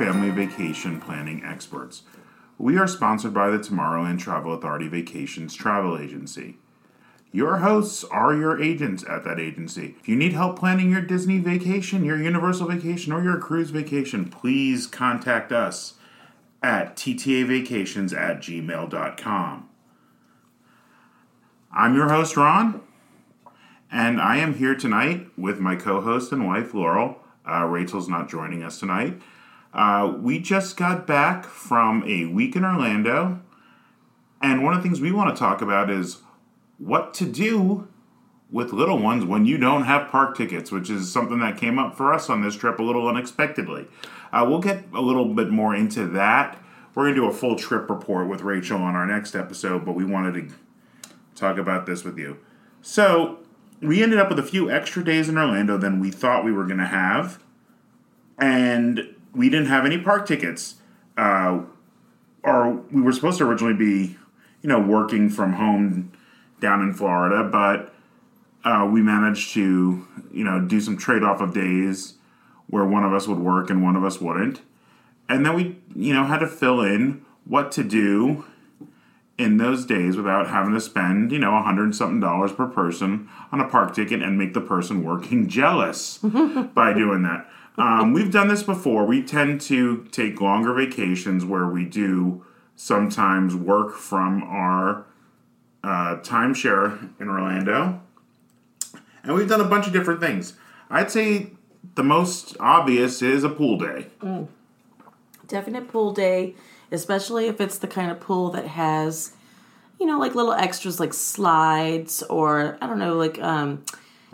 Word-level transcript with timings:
family 0.00 0.30
vacation 0.30 0.98
planning 0.98 1.44
experts. 1.44 2.04
We 2.56 2.78
are 2.78 2.86
sponsored 2.86 3.34
by 3.34 3.50
the 3.50 3.58
Tomorrowland 3.58 4.18
Travel 4.18 4.54
Authority 4.54 4.88
Vacations 4.88 5.54
Travel 5.54 5.98
Agency. 5.98 6.56
Your 7.32 7.58
hosts 7.58 8.02
are 8.04 8.34
your 8.34 8.58
agents 8.62 9.04
at 9.06 9.24
that 9.24 9.38
agency. 9.38 9.96
If 10.00 10.08
you 10.08 10.16
need 10.16 10.32
help 10.32 10.58
planning 10.58 10.90
your 10.90 11.02
Disney 11.02 11.38
vacation, 11.38 12.02
your 12.02 12.16
Universal 12.16 12.68
vacation, 12.68 13.12
or 13.12 13.22
your 13.22 13.36
cruise 13.36 13.68
vacation, 13.68 14.30
please 14.30 14.86
contact 14.86 15.52
us 15.52 15.98
at 16.62 16.96
ttavacations 16.96 18.16
at 18.16 18.38
gmail.com. 18.38 19.68
I'm 21.74 21.94
your 21.94 22.08
host, 22.08 22.38
Ron, 22.38 22.80
and 23.92 24.18
I 24.18 24.38
am 24.38 24.54
here 24.54 24.74
tonight 24.74 25.26
with 25.36 25.60
my 25.60 25.76
co 25.76 26.00
host 26.00 26.32
and 26.32 26.46
wife, 26.46 26.72
Laurel. 26.72 27.18
Uh, 27.46 27.66
Rachel's 27.66 28.08
not 28.08 28.30
joining 28.30 28.62
us 28.62 28.80
tonight. 28.80 29.20
Uh, 29.72 30.14
we 30.20 30.38
just 30.38 30.76
got 30.76 31.06
back 31.06 31.44
from 31.44 32.02
a 32.04 32.26
week 32.26 32.56
in 32.56 32.64
Orlando, 32.64 33.40
and 34.42 34.64
one 34.64 34.72
of 34.72 34.82
the 34.82 34.82
things 34.82 35.00
we 35.00 35.12
want 35.12 35.34
to 35.34 35.38
talk 35.38 35.62
about 35.62 35.90
is 35.90 36.18
what 36.78 37.14
to 37.14 37.26
do 37.26 37.86
with 38.50 38.72
little 38.72 38.98
ones 38.98 39.24
when 39.24 39.44
you 39.44 39.56
don't 39.58 39.84
have 39.84 40.08
park 40.08 40.36
tickets, 40.36 40.72
which 40.72 40.90
is 40.90 41.12
something 41.12 41.38
that 41.38 41.56
came 41.56 41.78
up 41.78 41.96
for 41.96 42.12
us 42.12 42.28
on 42.28 42.42
this 42.42 42.56
trip 42.56 42.78
a 42.78 42.82
little 42.82 43.06
unexpectedly. 43.06 43.86
Uh, 44.32 44.44
we'll 44.48 44.60
get 44.60 44.84
a 44.92 45.00
little 45.00 45.26
bit 45.34 45.50
more 45.50 45.74
into 45.74 46.06
that. 46.06 46.60
We're 46.94 47.04
going 47.04 47.14
to 47.14 47.20
do 47.20 47.28
a 47.28 47.32
full 47.32 47.54
trip 47.54 47.88
report 47.88 48.28
with 48.28 48.40
Rachel 48.40 48.82
on 48.82 48.96
our 48.96 49.06
next 49.06 49.36
episode, 49.36 49.84
but 49.84 49.92
we 49.92 50.04
wanted 50.04 50.34
to 50.34 50.54
talk 51.36 51.56
about 51.58 51.86
this 51.86 52.02
with 52.02 52.18
you. 52.18 52.38
So, 52.82 53.38
we 53.80 54.02
ended 54.02 54.18
up 54.18 54.28
with 54.28 54.38
a 54.38 54.42
few 54.42 54.70
extra 54.70 55.04
days 55.04 55.28
in 55.28 55.38
Orlando 55.38 55.78
than 55.78 56.00
we 56.00 56.10
thought 56.10 56.44
we 56.44 56.52
were 56.52 56.66
going 56.66 56.78
to 56.78 56.86
have, 56.86 57.42
and 58.38 59.14
we 59.34 59.48
didn't 59.48 59.66
have 59.66 59.84
any 59.84 59.98
park 59.98 60.26
tickets. 60.26 60.76
Uh, 61.16 61.60
or 62.42 62.72
we 62.90 63.02
were 63.02 63.12
supposed 63.12 63.38
to 63.38 63.44
originally 63.44 63.74
be, 63.74 64.16
you 64.62 64.68
know, 64.68 64.80
working 64.80 65.28
from 65.28 65.54
home 65.54 66.12
down 66.60 66.80
in 66.80 66.94
Florida, 66.94 67.44
but 67.44 67.94
uh, 68.64 68.88
we 68.90 69.02
managed 69.02 69.52
to, 69.54 70.06
you 70.32 70.44
know, 70.44 70.60
do 70.60 70.80
some 70.80 70.96
trade 70.96 71.22
off 71.22 71.40
of 71.40 71.54
days 71.54 72.14
where 72.68 72.84
one 72.84 73.04
of 73.04 73.12
us 73.12 73.26
would 73.26 73.38
work 73.38 73.70
and 73.70 73.82
one 73.82 73.96
of 73.96 74.04
us 74.04 74.20
wouldn't. 74.20 74.60
And 75.28 75.44
then 75.44 75.54
we, 75.54 75.76
you 75.94 76.14
know, 76.14 76.24
had 76.24 76.38
to 76.38 76.46
fill 76.46 76.80
in 76.80 77.24
what 77.44 77.72
to 77.72 77.84
do 77.84 78.44
in 79.38 79.56
those 79.56 79.86
days 79.86 80.16
without 80.16 80.48
having 80.48 80.74
to 80.74 80.80
spend, 80.80 81.32
you 81.32 81.38
know, 81.38 81.56
a 81.56 81.62
hundred 81.62 81.94
something 81.94 82.20
dollars 82.20 82.52
per 82.52 82.66
person 82.66 83.28
on 83.50 83.60
a 83.60 83.68
park 83.68 83.94
ticket 83.94 84.22
and 84.22 84.38
make 84.38 84.52
the 84.52 84.60
person 84.60 85.02
working 85.02 85.48
jealous 85.48 86.18
by 86.74 86.92
doing 86.92 87.22
that. 87.22 87.48
Um, 87.76 88.12
we've 88.12 88.30
done 88.30 88.48
this 88.48 88.62
before. 88.62 89.04
We 89.06 89.22
tend 89.22 89.60
to 89.62 90.04
take 90.10 90.40
longer 90.40 90.74
vacations 90.74 91.44
where 91.44 91.66
we 91.66 91.84
do 91.84 92.44
sometimes 92.76 93.54
work 93.54 93.94
from 93.94 94.42
our 94.42 95.06
uh, 95.82 96.16
timeshare 96.16 97.10
in 97.20 97.28
Orlando. 97.28 98.00
And 99.22 99.34
we've 99.34 99.48
done 99.48 99.60
a 99.60 99.64
bunch 99.64 99.86
of 99.86 99.92
different 99.92 100.20
things. 100.20 100.54
I'd 100.88 101.10
say 101.10 101.52
the 101.94 102.02
most 102.02 102.56
obvious 102.58 103.22
is 103.22 103.44
a 103.44 103.48
pool 103.48 103.78
day. 103.78 104.06
Definite 105.46 105.88
pool 105.88 106.12
day, 106.12 106.54
especially 106.90 107.46
if 107.46 107.60
it's 107.60 107.78
the 107.78 107.88
kind 107.88 108.10
of 108.10 108.20
pool 108.20 108.50
that 108.50 108.66
has, 108.66 109.32
you 109.98 110.06
know, 110.06 110.18
like 110.18 110.34
little 110.34 110.52
extras 110.52 111.00
like 111.00 111.12
slides 111.12 112.22
or 112.24 112.78
I 112.80 112.86
don't 112.86 112.98
know, 112.98 113.16
like 113.16 113.38
um, 113.40 113.84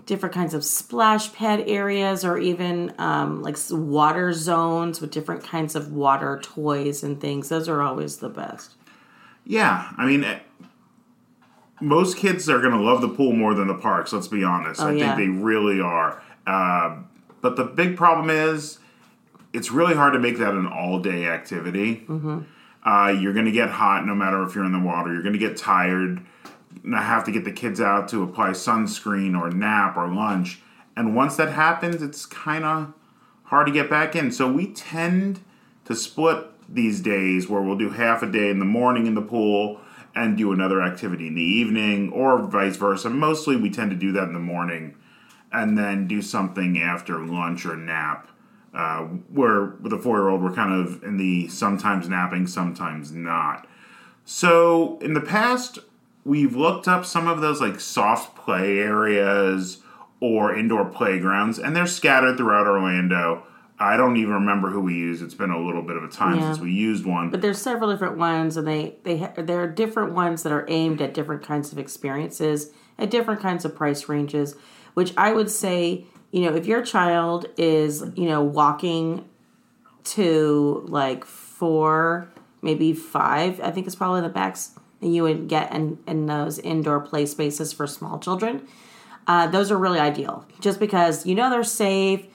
different 0.07 0.35
kinds 0.35 0.55
of 0.55 0.65
splash 0.65 1.33
pad 1.33 1.65
areas 1.67 2.25
or 2.25 2.39
even 2.39 2.95
um, 2.99 3.43
like 3.43 3.57
water 3.71 4.33
zones 4.33 5.01
with 5.01 5.11
different 5.11 5.43
kinds 5.43 5.75
of 5.75 5.93
water 5.93 6.41
toys 6.43 7.03
and 7.03 7.21
things. 7.21 7.49
Those 7.49 7.69
are 7.69 7.83
always 7.83 8.19
the 8.19 8.29
best. 8.29 8.75
Yeah, 9.45 9.91
I 9.97 10.07
mean, 10.07 10.25
eh, 10.25 10.39
most 11.81 12.17
kids 12.17 12.49
are 12.49 12.61
going 12.61 12.73
to 12.73 12.81
love 12.81 13.01
the 13.01 13.09
pool 13.09 13.33
more 13.33 13.55
than 13.55 13.69
the 13.69 13.75
parks. 13.75 14.13
Let's 14.13 14.29
be 14.29 14.43
honest. 14.45 14.81
I 14.81 14.89
Oh, 14.89 14.91
yeah. 14.93 15.15
think 15.17 15.19
they 15.19 15.43
really 15.43 15.81
are. 15.81 16.23
Uh, 16.47 16.99
but 17.41 17.57
the 17.57 17.65
big 17.65 17.97
problem 17.97 18.31
is, 18.31 18.79
it's 19.53 19.71
really 19.71 19.95
hard 19.95 20.13
to 20.13 20.19
make 20.19 20.39
that 20.39 20.55
an 20.55 20.67
all-day 20.67 21.27
activity. 21.27 22.05
Mm-hmm. 22.09 22.41
Uh, 22.85 23.09
you're 23.09 23.33
going 23.33 23.47
to 23.47 23.53
get 23.53 23.71
hot 23.71 24.07
no 24.07 24.15
matter 24.15 24.43
if 24.45 24.55
you're 24.55 24.65
in 24.65 24.73
the 24.73 24.79
water. 24.79 25.13
You're 25.13 25.23
going 25.23 25.33
to 25.33 25.39
get 25.39 25.57
tired. 25.57 26.21
I 26.95 27.03
have 27.03 27.25
to 27.25 27.33
get 27.33 27.45
the 27.45 27.53
kids 27.53 27.81
out 27.81 28.09
to 28.09 28.23
apply 28.23 28.51
sunscreen 28.51 29.39
or 29.39 29.51
nap 29.51 29.97
or 29.97 30.09
lunch. 30.09 30.61
And 30.97 31.15
once 31.15 31.37
that 31.37 31.51
happens, 31.51 32.03
it's 32.03 32.27
kind 32.27 32.65
of 32.65 32.93
hard 33.45 33.67
to 33.67 33.73
get 33.73 33.91
back 33.91 34.17
in. 34.17 34.31
So 34.31 34.51
we 34.51 34.73
tend 34.73 35.41
to 35.85 35.95
split 35.95 36.47
these 36.69 37.01
days 37.01 37.49
where 37.49 37.63
we'll 37.63 37.79
do 37.79 37.91
half 37.91 38.23
a 38.23 38.27
day 38.27 38.51
in 38.51 38.59
the 38.59 38.65
morning 38.65 39.07
in 39.07 39.15
the 39.15 39.23
pool 39.23 39.81
and 40.15 40.37
do 40.37 40.53
another 40.53 40.83
activity 40.83 41.29
in 41.29 41.35
the 41.35 41.43
evening 41.43 42.11
or 42.11 42.39
vice 42.39 42.77
versa. 42.77 43.11
Mostly 43.11 43.57
we 43.57 43.71
tend 43.71 43.91
to 43.91 43.97
do 43.97 44.13
that 44.13 44.25
in 44.25 44.33
the 44.33 44.39
morning 44.39 44.97
and 45.53 45.77
then 45.77 46.09
do 46.09 46.23
something 46.23 46.81
after 46.81 47.19
lunch 47.19 47.67
or 47.67 47.77
nap. 47.77 48.29
Uh, 48.75 49.05
where 49.31 49.77
with 49.81 49.93
a 49.93 49.99
four 49.99 50.19
year 50.19 50.29
old, 50.29 50.43
we're 50.43 50.53
kind 50.53 50.73
of 50.73 51.03
in 51.03 51.17
the 51.17 51.49
sometimes 51.49 52.09
napping, 52.09 52.47
sometimes 52.47 53.13
not. 53.13 53.67
So 54.25 54.99
in 54.99 55.15
the 55.15 55.21
past, 55.21 55.79
we've 56.27 56.57
looked 56.57 56.89
up 56.89 57.07
some 57.07 57.29
of 57.29 57.41
those 57.41 57.61
like 57.61 57.79
soft 57.81 58.37
play 58.37 58.79
areas 58.79 59.81
or 60.21 60.55
indoor 60.57 60.85
playgrounds, 60.85 61.59
and 61.59 61.75
they're 61.77 61.87
scattered 61.87 62.37
throughout 62.37 62.67
Orlando. 62.67 63.45
I 63.79 63.97
don't 63.99 64.17
even 64.17 64.33
remember 64.33 64.71
who 64.71 64.81
we 64.81 64.95
used. 64.95 65.23
It's 65.23 65.35
been 65.35 65.51
a 65.51 65.59
little 65.63 65.83
bit 65.83 65.97
of 65.97 66.03
a 66.05 66.09
time 66.09 66.37
Yeah. 66.39 66.47
since 66.53 66.61
we 66.61 66.73
used 66.73 67.05
one. 67.05 67.29
But 67.31 67.43
there's 67.43 67.61
several 67.61 67.91
different 67.91 68.17
ones, 68.19 68.57
and 68.57 68.67
they 68.67 68.97
they 69.05 69.19
ha- 69.19 69.33
there 69.37 69.63
are 69.63 69.67
different 69.69 70.13
ones 70.15 70.43
that 70.43 70.53
are 70.53 70.65
aimed 70.69 71.01
at 71.03 71.15
different 71.15 71.43
kinds 71.43 71.73
of 71.73 71.79
experiences 71.79 72.73
at 72.99 73.11
different 73.11 73.41
kinds 73.41 73.65
of 73.65 73.75
price 73.77 74.09
ranges. 74.09 74.57
Which 74.95 75.13
I 75.19 75.33
would 75.33 75.51
say, 75.51 76.07
you 76.33 76.41
know, 76.49 76.57
if 76.57 76.65
your 76.67 76.83
child 76.83 77.47
is 77.59 78.03
you 78.17 78.27
know 78.29 78.43
walking 78.43 79.27
to 80.05 80.85
like 80.89 81.25
four, 81.25 82.29
maybe 82.63 82.93
five, 82.95 83.61
I 83.61 83.71
think 83.71 83.87
it's 83.87 83.97
probably 83.97 84.23
the 84.23 84.31
max 84.33 84.79
you 85.07 85.23
would 85.23 85.49
get 85.49 85.73
in, 85.73 85.99
in 86.07 86.27
those 86.27 86.59
indoor 86.59 87.01
play 87.01 87.27
spaces 87.27 87.73
for 87.73 87.87
small 87.87 88.19
children. 88.19 88.67
Uh, 89.27 89.47
those 89.47 89.71
are 89.71 89.77
really 89.77 89.99
ideal 89.99 90.47
just 90.61 90.79
because 90.79 91.27
you 91.27 91.35
know 91.35 91.51
they're 91.51 91.65
safe, 91.65 92.27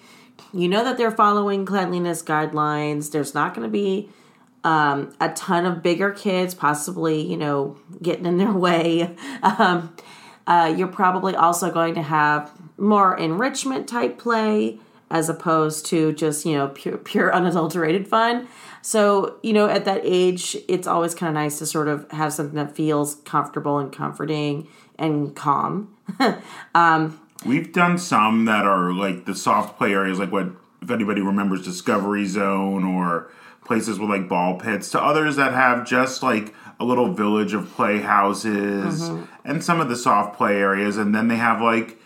you 0.54 0.68
know 0.68 0.84
that 0.84 0.98
they're 0.98 1.12
following 1.12 1.66
cleanliness 1.66 2.22
guidelines. 2.22 3.12
There's 3.12 3.34
not 3.34 3.54
going 3.54 3.66
to 3.66 3.72
be 3.72 4.10
um, 4.64 5.14
a 5.20 5.30
ton 5.30 5.66
of 5.66 5.82
bigger 5.82 6.12
kids 6.12 6.54
possibly, 6.54 7.22
you 7.22 7.38
know, 7.38 7.78
getting 8.02 8.26
in 8.26 8.38
their 8.38 8.52
way. 8.54 9.16
Um, 9.42 9.96
uh, 10.48 10.74
you're 10.76 10.88
probably 10.88 11.36
also 11.36 11.72
going 11.72 11.96
to 11.96 12.02
have 12.02 12.52
more 12.78 13.18
enrichment 13.18 13.88
type 13.88 14.18
play 14.18 14.80
as 15.12 15.30
opposed 15.30 15.86
to 15.88 16.14
just, 16.14 16.46
you 16.46 16.54
know, 16.54 16.70
pure, 16.70 16.98
pure 16.98 17.34
unadulterated 17.36 18.08
fun. 18.08 18.48
So, 18.82 19.38
you 19.44 19.54
know, 19.54 19.68
at 19.68 19.86
that 19.86 20.02
age, 20.04 20.58
it's 20.68 20.88
always 20.88 21.14
kind 21.14 21.30
of 21.30 21.36
nice 21.36 21.60
to 21.60 21.68
sort 21.68 21.88
of 21.88 22.10
have 22.12 22.34
something 22.34 22.56
that 22.56 22.76
feels 22.76 23.16
comfortable 23.26 23.78
and 23.78 23.92
comforting 23.92 24.68
and 24.98 25.36
calm. 25.36 25.96
Um, 26.76 27.20
We've 27.46 27.74
done 27.74 27.98
some 27.98 28.46
that 28.46 28.66
are 28.66 28.94
like 28.94 29.26
the 29.26 29.34
soft 29.34 29.78
play 29.78 29.94
areas, 29.94 30.20
like 30.20 30.32
what 30.32 30.52
if 30.82 30.92
anybody 30.92 31.22
remembers 31.22 31.64
Discovery 31.64 32.26
Zone 32.26 32.84
or 32.84 33.32
places 33.66 34.00
with 34.00 34.10
like 34.10 34.28
ball 34.28 34.60
pits. 34.60 34.92
To 34.92 35.02
others 35.02 35.36
that 35.38 35.54
have 35.54 35.88
just 35.88 36.22
like 36.22 36.54
a 36.80 36.86
little 36.86 37.14
village 37.14 37.54
of 37.54 37.70
playhouses 37.72 39.10
mm-hmm. 39.10 39.24
and 39.44 39.64
some 39.64 39.80
of 39.80 39.90
the 39.90 39.96
soft 39.96 40.38
play 40.38 40.58
areas, 40.58 40.98
and 40.98 41.16
then 41.16 41.28
they 41.28 41.38
have 41.38 41.62
like 41.62 42.01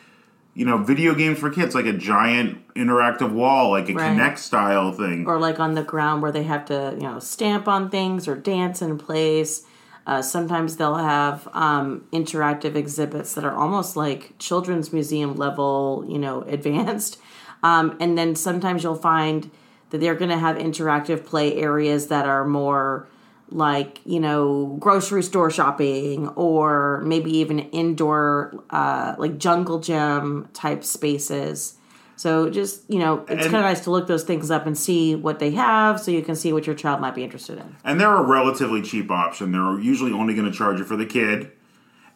you 0.55 0.65
know 0.65 0.77
video 0.77 1.13
games 1.13 1.37
for 1.37 1.49
kids, 1.51 1.75
like 1.75 1.85
a 1.85 1.93
giant 1.93 2.57
interactive 2.75 3.31
wall, 3.31 3.69
like 3.71 3.89
a 3.89 3.93
Right. 3.93 4.07
Connect 4.09 4.39
style 4.39 4.91
thing. 4.91 5.27
or 5.27 5.37
like 5.39 5.59
on 5.59 5.75
the 5.75 5.83
ground 5.83 6.21
where 6.21 6.31
they 6.31 6.43
have 6.43 6.65
to 6.65 6.93
you 6.95 7.03
know 7.03 7.19
stamp 7.19 7.67
on 7.67 7.89
things 7.89 8.27
or 8.27 8.35
dance 8.35 8.81
in 8.81 8.97
place 8.97 9.63
uh, 10.07 10.21
sometimes 10.21 10.77
they'll 10.77 10.95
have 10.95 11.47
um, 11.53 12.05
interactive 12.13 12.75
exhibits 12.75 13.33
that 13.33 13.43
are 13.43 13.55
almost 13.55 13.95
like 13.97 14.33
children's 14.39 14.93
museum 14.93 15.35
level 15.35 16.05
you 16.07 16.17
know 16.19 16.41
advanced 16.47 17.17
um, 17.63 17.95
and 17.99 18.17
then 18.17 18.35
sometimes 18.35 18.83
you'll 18.83 18.95
find 18.95 19.49
that 19.89 19.99
they're 19.99 20.15
going 20.15 20.29
to 20.29 20.37
have 20.37 20.57
interactive 20.57 21.25
play 21.25 21.55
areas 21.55 22.07
that 22.07 22.25
are 22.27 22.45
more 22.45 23.07
like 23.49 23.99
you 24.05 24.19
know 24.19 24.75
grocery 24.79 25.21
store 25.23 25.49
shopping 25.51 26.27
or 26.29 27.01
maybe 27.05 27.29
even 27.37 27.59
indoor 27.59 28.63
uh, 28.71 29.15
like 29.17 29.37
jungle 29.37 29.79
gym 29.79 30.49
type 30.53 30.83
spaces 30.83 31.75
so 32.15 32.49
just 32.49 32.89
you 32.89 32.97
know 32.97 33.23
it's 33.27 33.43
kind 33.43 33.57
of 33.57 33.61
nice 33.61 33.81
to 33.81 33.91
look 33.91 34.07
those 34.07 34.23
things 34.23 34.49
up 34.49 34.65
and 34.65 34.77
see 34.77 35.15
what 35.15 35.39
they 35.39 35.51
have 35.51 35.99
so 35.99 36.09
you 36.11 36.21
can 36.23 36.35
see 36.35 36.51
what 36.53 36.65
your 36.65 36.75
child 36.75 36.99
might 37.01 37.13
be 37.13 37.23
interested 37.23 37.57
in 37.59 37.75
And 37.83 37.99
they're 37.99 38.15
a 38.15 38.23
relatively 38.23 38.81
cheap 38.81 39.11
option. 39.11 39.51
They're 39.51 39.79
usually 39.79 40.11
only 40.11 40.33
going 40.33 40.49
to 40.51 40.57
charge 40.57 40.79
you 40.79 40.85
for 40.85 40.95
the 40.95 41.05
kid, 41.05 41.51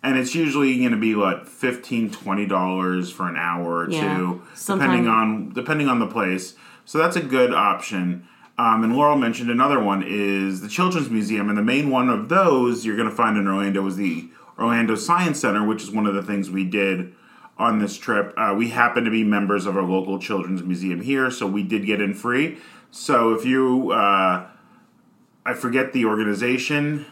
and 0.02 0.18
it's 0.18 0.34
usually 0.34 0.78
going 0.80 0.92
to 0.92 0.98
be 0.98 1.14
what 1.16 1.48
15 1.48 2.12
20 2.12 2.46
dollars 2.48 3.12
for 3.12 3.28
an 3.28 3.36
hour 3.38 3.80
or 3.86 3.90
Yeah. 3.90 4.18
two 4.18 4.42
Sometime- 4.56 4.90
depending 4.90 5.08
on 5.12 5.50
depending 5.54 5.88
on 5.90 6.00
the 6.00 6.08
place 6.08 6.56
so 6.86 6.98
that's 6.98 7.16
a 7.16 7.22
good 7.22 7.54
option 7.54 8.24
um, 8.60 8.84
and 8.84 8.96
laurel 8.96 9.16
mentioned 9.16 9.50
another 9.50 9.80
one 9.80 10.04
is 10.06 10.60
the 10.62 10.68
children's 10.68 11.10
museum 11.10 11.48
and 11.48 11.58
the 11.58 11.64
main 11.64 11.90
one 11.90 12.10
of 12.10 12.28
those 12.28 12.86
you're 12.86 12.98
going 12.98 13.10
to 13.10 13.16
find 13.16 13.38
in 13.38 13.48
orlando 13.48 13.86
is 13.88 13.96
the 13.96 14.30
orlando 14.58 14.96
science 14.96 15.40
center 15.40 15.66
which 15.66 15.82
is 15.82 15.90
one 15.90 16.06
of 16.06 16.14
the 16.14 16.24
things 16.24 16.52
we 16.52 16.66
did 16.66 17.14
on 17.58 17.80
this 17.80 17.98
trip 17.98 18.34
uh, 18.38 18.54
we 18.56 18.70
happen 18.70 19.06
to 19.06 19.12
be 19.12 19.24
members 19.24 19.66
of 19.66 19.78
our 19.78 19.84
local 19.84 20.20
children's 20.20 20.62
museum 20.62 21.02
here 21.02 21.32
so 21.32 21.48
we 21.48 21.64
did 21.64 21.86
get 21.86 22.02
in 22.02 22.14
free 22.14 22.58
so 22.92 23.34
if 23.34 23.46
you 23.46 23.92
uh, 23.92 24.46
i 25.46 25.54
forget 25.54 25.94
the 25.94 26.04
organization 26.06 27.06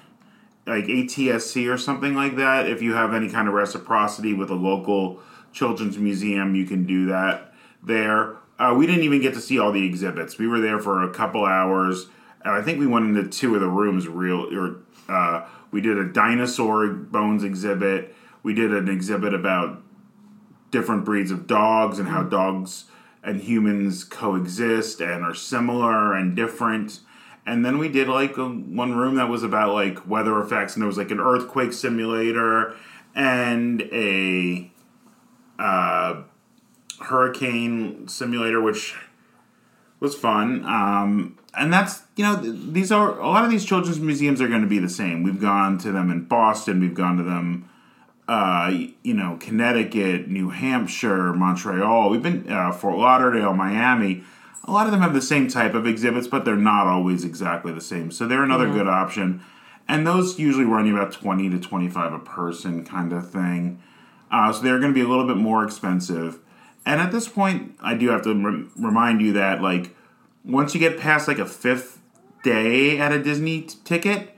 like 0.67 0.83
ATSC 0.83 1.73
or 1.73 1.77
something 1.77 2.13
like 2.13 2.35
that. 2.35 2.69
If 2.69 2.81
you 2.81 2.93
have 2.93 3.13
any 3.13 3.29
kind 3.29 3.47
of 3.47 3.53
reciprocity 3.53 4.33
with 4.33 4.49
a 4.49 4.55
local 4.55 5.21
children's 5.53 5.97
museum, 5.97 6.55
you 6.55 6.65
can 6.65 6.85
do 6.85 7.05
that 7.05 7.53
there. 7.81 8.35
Uh, 8.59 8.73
we 8.75 8.87
didn't 8.87 9.03
even 9.03 9.21
get 9.21 9.33
to 9.33 9.41
see 9.41 9.59
all 9.59 9.71
the 9.71 9.85
exhibits. 9.85 10.37
We 10.37 10.47
were 10.47 10.59
there 10.59 10.79
for 10.79 11.03
a 11.03 11.11
couple 11.11 11.45
hours, 11.45 12.07
and 12.43 12.53
I 12.53 12.61
think 12.61 12.79
we 12.79 12.87
went 12.87 13.05
into 13.05 13.27
two 13.29 13.53
of 13.55 13.61
the 13.61 13.69
rooms. 13.69 14.07
Real, 14.07 14.53
or 14.55 14.77
uh, 15.07 15.47
we 15.71 15.81
did 15.81 15.97
a 15.97 16.05
dinosaur 16.05 16.87
bones 16.87 17.43
exhibit. 17.43 18.15
We 18.43 18.53
did 18.53 18.73
an 18.73 18.89
exhibit 18.89 19.33
about 19.33 19.83
different 20.71 21.05
breeds 21.05 21.31
of 21.31 21.47
dogs 21.47 21.99
and 21.99 22.07
how 22.07 22.23
dogs 22.23 22.85
and 23.23 23.41
humans 23.41 24.03
coexist 24.03 25.01
and 25.01 25.23
are 25.23 25.33
similar 25.33 26.13
and 26.13 26.35
different. 26.35 26.99
And 27.45 27.65
then 27.65 27.77
we 27.77 27.89
did 27.89 28.07
like 28.07 28.37
a, 28.37 28.47
one 28.47 28.95
room 28.95 29.15
that 29.15 29.29
was 29.29 29.43
about 29.43 29.73
like 29.73 30.07
weather 30.07 30.39
effects, 30.41 30.73
and 30.73 30.81
there 30.81 30.87
was 30.87 30.97
like 30.97 31.11
an 31.11 31.19
earthquake 31.19 31.73
simulator 31.73 32.75
and 33.15 33.81
a 33.83 34.71
uh, 35.59 36.23
hurricane 36.99 38.07
simulator, 38.07 38.61
which 38.61 38.95
was 39.99 40.15
fun. 40.15 40.63
Um, 40.65 41.37
and 41.53 41.73
that's 41.73 42.03
you 42.15 42.23
know 42.23 42.35
these 42.35 42.91
are 42.91 43.19
a 43.19 43.27
lot 43.27 43.43
of 43.43 43.49
these 43.49 43.65
children's 43.65 43.99
museums 43.99 44.41
are 44.41 44.47
going 44.47 44.61
to 44.61 44.67
be 44.67 44.79
the 44.79 44.89
same. 44.89 45.23
We've 45.23 45.41
gone 45.41 45.77
to 45.79 45.91
them 45.91 46.11
in 46.11 46.25
Boston. 46.25 46.79
We've 46.79 46.93
gone 46.93 47.17
to 47.17 47.23
them 47.23 47.69
uh, 48.27 48.73
you 49.03 49.13
know, 49.13 49.37
Connecticut, 49.39 50.27
New 50.27 50.49
Hampshire, 50.49 51.33
Montreal. 51.33 52.09
We've 52.09 52.21
been 52.21 52.51
uh, 52.51 52.71
Fort 52.71 52.97
Lauderdale, 52.97 53.53
Miami. 53.53 54.23
A 54.65 54.71
lot 54.71 54.85
of 54.85 54.91
them 54.91 55.01
have 55.01 55.13
the 55.13 55.21
same 55.21 55.47
type 55.47 55.73
of 55.73 55.87
exhibits, 55.87 56.27
but 56.27 56.43
they're 56.43 56.57
not 56.57 56.87
always 56.87 57.23
exactly 57.23 57.71
the 57.71 57.81
same. 57.81 58.11
So 58.11 58.27
they're 58.27 58.43
another 58.43 58.69
good 58.69 58.87
option. 58.87 59.41
And 59.87 60.05
those 60.05 60.37
usually 60.37 60.65
run 60.65 60.85
you 60.85 60.97
about 60.97 61.13
twenty 61.13 61.49
to 61.49 61.57
twenty-five 61.57 62.11
a 62.11 62.19
person, 62.19 62.83
kind 62.83 63.13
of 63.13 63.29
thing. 63.31 63.81
Uh, 64.29 64.51
so 64.51 64.61
they're 64.61 64.79
going 64.79 64.91
to 64.91 64.95
be 64.95 65.05
a 65.05 65.07
little 65.07 65.25
bit 65.25 65.37
more 65.37 65.63
expensive. 65.63 66.39
And 66.87 67.01
at 67.01 67.11
this 67.11 67.27
point, 67.27 67.75
I 67.81 67.95
do 67.95 68.07
have 68.11 68.21
to 68.21 68.29
rem- 68.29 68.71
remind 68.77 69.19
you 69.21 69.33
that 69.33 69.61
like 69.61 69.93
once 70.45 70.73
you 70.73 70.79
get 70.79 70.97
past 70.97 71.27
like 71.27 71.37
a 71.37 71.45
fifth 71.45 71.99
day 72.43 72.97
at 72.97 73.11
a 73.11 73.21
Disney 73.21 73.63
t- 73.63 73.77
ticket, 73.83 74.37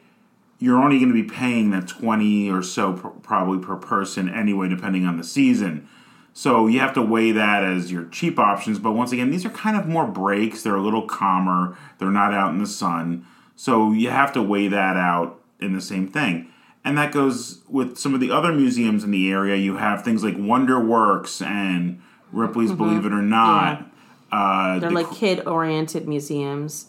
you're 0.58 0.82
only 0.82 0.98
going 0.98 1.14
to 1.14 1.14
be 1.14 1.30
paying 1.30 1.70
that 1.70 1.88
20 1.88 2.50
or 2.50 2.64
so 2.64 2.94
pr- 2.94 3.10
probably 3.10 3.64
per 3.64 3.76
person 3.76 4.28
anyway 4.28 4.68
depending 4.68 5.06
on 5.06 5.18
the 5.18 5.24
season. 5.24 5.88
So 6.34 6.66
you 6.66 6.80
have 6.80 6.94
to 6.96 7.04
weigh 7.04 7.32
that 7.34 7.64
as 7.64 7.92
your 7.92 8.06
cheap 8.06 8.40
options 8.40 8.80
but 8.80 8.94
once 8.94 9.12
again 9.12 9.30
these 9.30 9.46
are 9.46 9.52
kind 9.52 9.78
of 9.78 9.86
more 9.86 10.08
breaks. 10.08 10.64
They're 10.64 10.76
a 10.76 10.82
little 10.82 11.06
calmer. 11.06 11.78
They're 12.00 12.10
not 12.10 12.34
out 12.34 12.50
in 12.50 12.58
the 12.58 12.66
sun. 12.66 13.28
So 13.56 13.92
you 13.92 14.10
have 14.10 14.34
to 14.34 14.42
weigh 14.42 14.70
that 14.70 14.98
out 14.98 15.40
in 15.62 15.74
the 15.74 15.82
same 15.82 16.08
thing. 16.08 16.52
And 16.84 16.98
that 16.98 17.12
goes 17.12 17.62
with 17.70 18.00
some 18.00 18.16
of 18.16 18.22
the 18.22 18.32
other 18.32 18.52
museums 18.52 19.04
in 19.04 19.12
the 19.12 19.32
area. 19.32 19.56
You 19.56 19.78
have 19.78 20.04
things 20.04 20.24
like 20.24 20.36
wonder 20.36 20.84
works 20.84 21.44
and 21.44 22.02
ripley's 22.32 22.72
believe 22.72 23.06
it 23.06 23.12
or 23.14 23.22
not 23.22 23.86
uh, 24.32 24.80
They're 24.80 24.90
the, 24.90 24.96
like 24.96 25.12
kid 25.12 25.48
oriented 25.48 26.08
museums. 26.08 26.86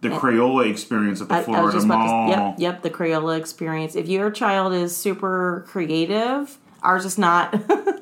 the 0.00 0.08
crayola 0.08 0.70
experience 0.70 1.20
at 1.20 1.28
the 1.28 1.34
I, 1.34 1.38
I 1.38 1.42
florida 1.42 1.64
was 1.66 1.74
just 1.74 1.86
about 1.86 1.98
mall 2.06 2.26
to. 2.28 2.32
Yep, 2.32 2.54
yep. 2.58 2.82
The 2.82 2.90
Crayola 2.90 3.36
experience. 3.38 3.94
If 3.96 4.08
your 4.08 4.30
child 4.30 4.72
is 4.72 4.96
super 4.96 5.64
creative, 5.68 6.56
ours 6.82 7.04
is 7.04 7.18
not. 7.18 7.54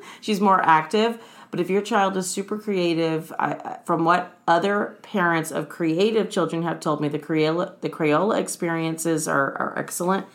She's 0.21 0.41
more 0.41 0.61
active. 0.63 1.19
But 1.51 1.61
if 1.61 1.71
your 1.71 1.81
child 1.81 2.17
is 2.17 2.29
super 2.29 2.59
creative, 2.59 3.33
I, 3.39 3.53
I- 3.55 3.79
from 3.87 4.05
what 4.05 4.37
other 4.47 4.97
parents 5.03 5.51
of 5.51 5.69
creative 5.69 6.29
children 6.29 6.63
have 6.65 6.81
told 6.81 7.01
me, 7.01 7.09
the 7.09 7.19
Crayola 7.19 7.81
the 7.81 7.89
Crayola 7.89 8.39
experiences 8.39 9.27
are, 9.27 9.57
are 9.59 9.77
excellent, 9.79 10.27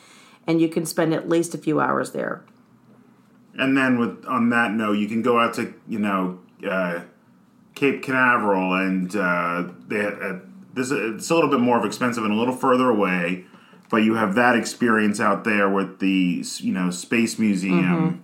and 0.48 0.60
you 0.60 0.68
can 0.68 0.86
spend 0.86 1.14
at 1.14 1.30
least 1.30 1.54
a 1.54 1.58
few 1.58 1.80
hours 1.80 2.12
there. 2.12 2.44
And 3.58 3.78
then 3.78 4.00
with 4.00 4.26
on 4.26 4.50
that 4.50 4.72
note, 4.72 4.94
you 4.94 5.08
can 5.08 5.22
go 5.22 5.40
out 5.40 5.54
to 5.56 5.74
you 5.88 6.00
know 6.00 6.40
uh, 6.68 7.02
Cape 7.76 8.02
Canaveral, 8.04 8.74
and 8.74 9.16
uh, 9.16 9.70
they 9.88 10.06
uh, 10.06 10.40
this 10.74 10.92
it's 10.92 11.30
a 11.30 11.36
little 11.36 11.50
bit 11.50 11.60
more 11.60 11.78
of 11.78 11.86
expensive 11.86 12.24
and 12.24 12.34
a 12.34 12.38
little 12.38 12.56
further 12.56 12.90
away, 12.90 13.46
but 13.90 13.98
you 13.98 14.16
have 14.16 14.36
that 14.36 14.56
experience 14.56 15.20
out 15.20 15.44
there 15.44 15.70
with 15.70 16.00
the 16.00 16.44
you 16.60 16.72
know 16.72 16.92
space 16.92 17.38
museum. 17.38 18.24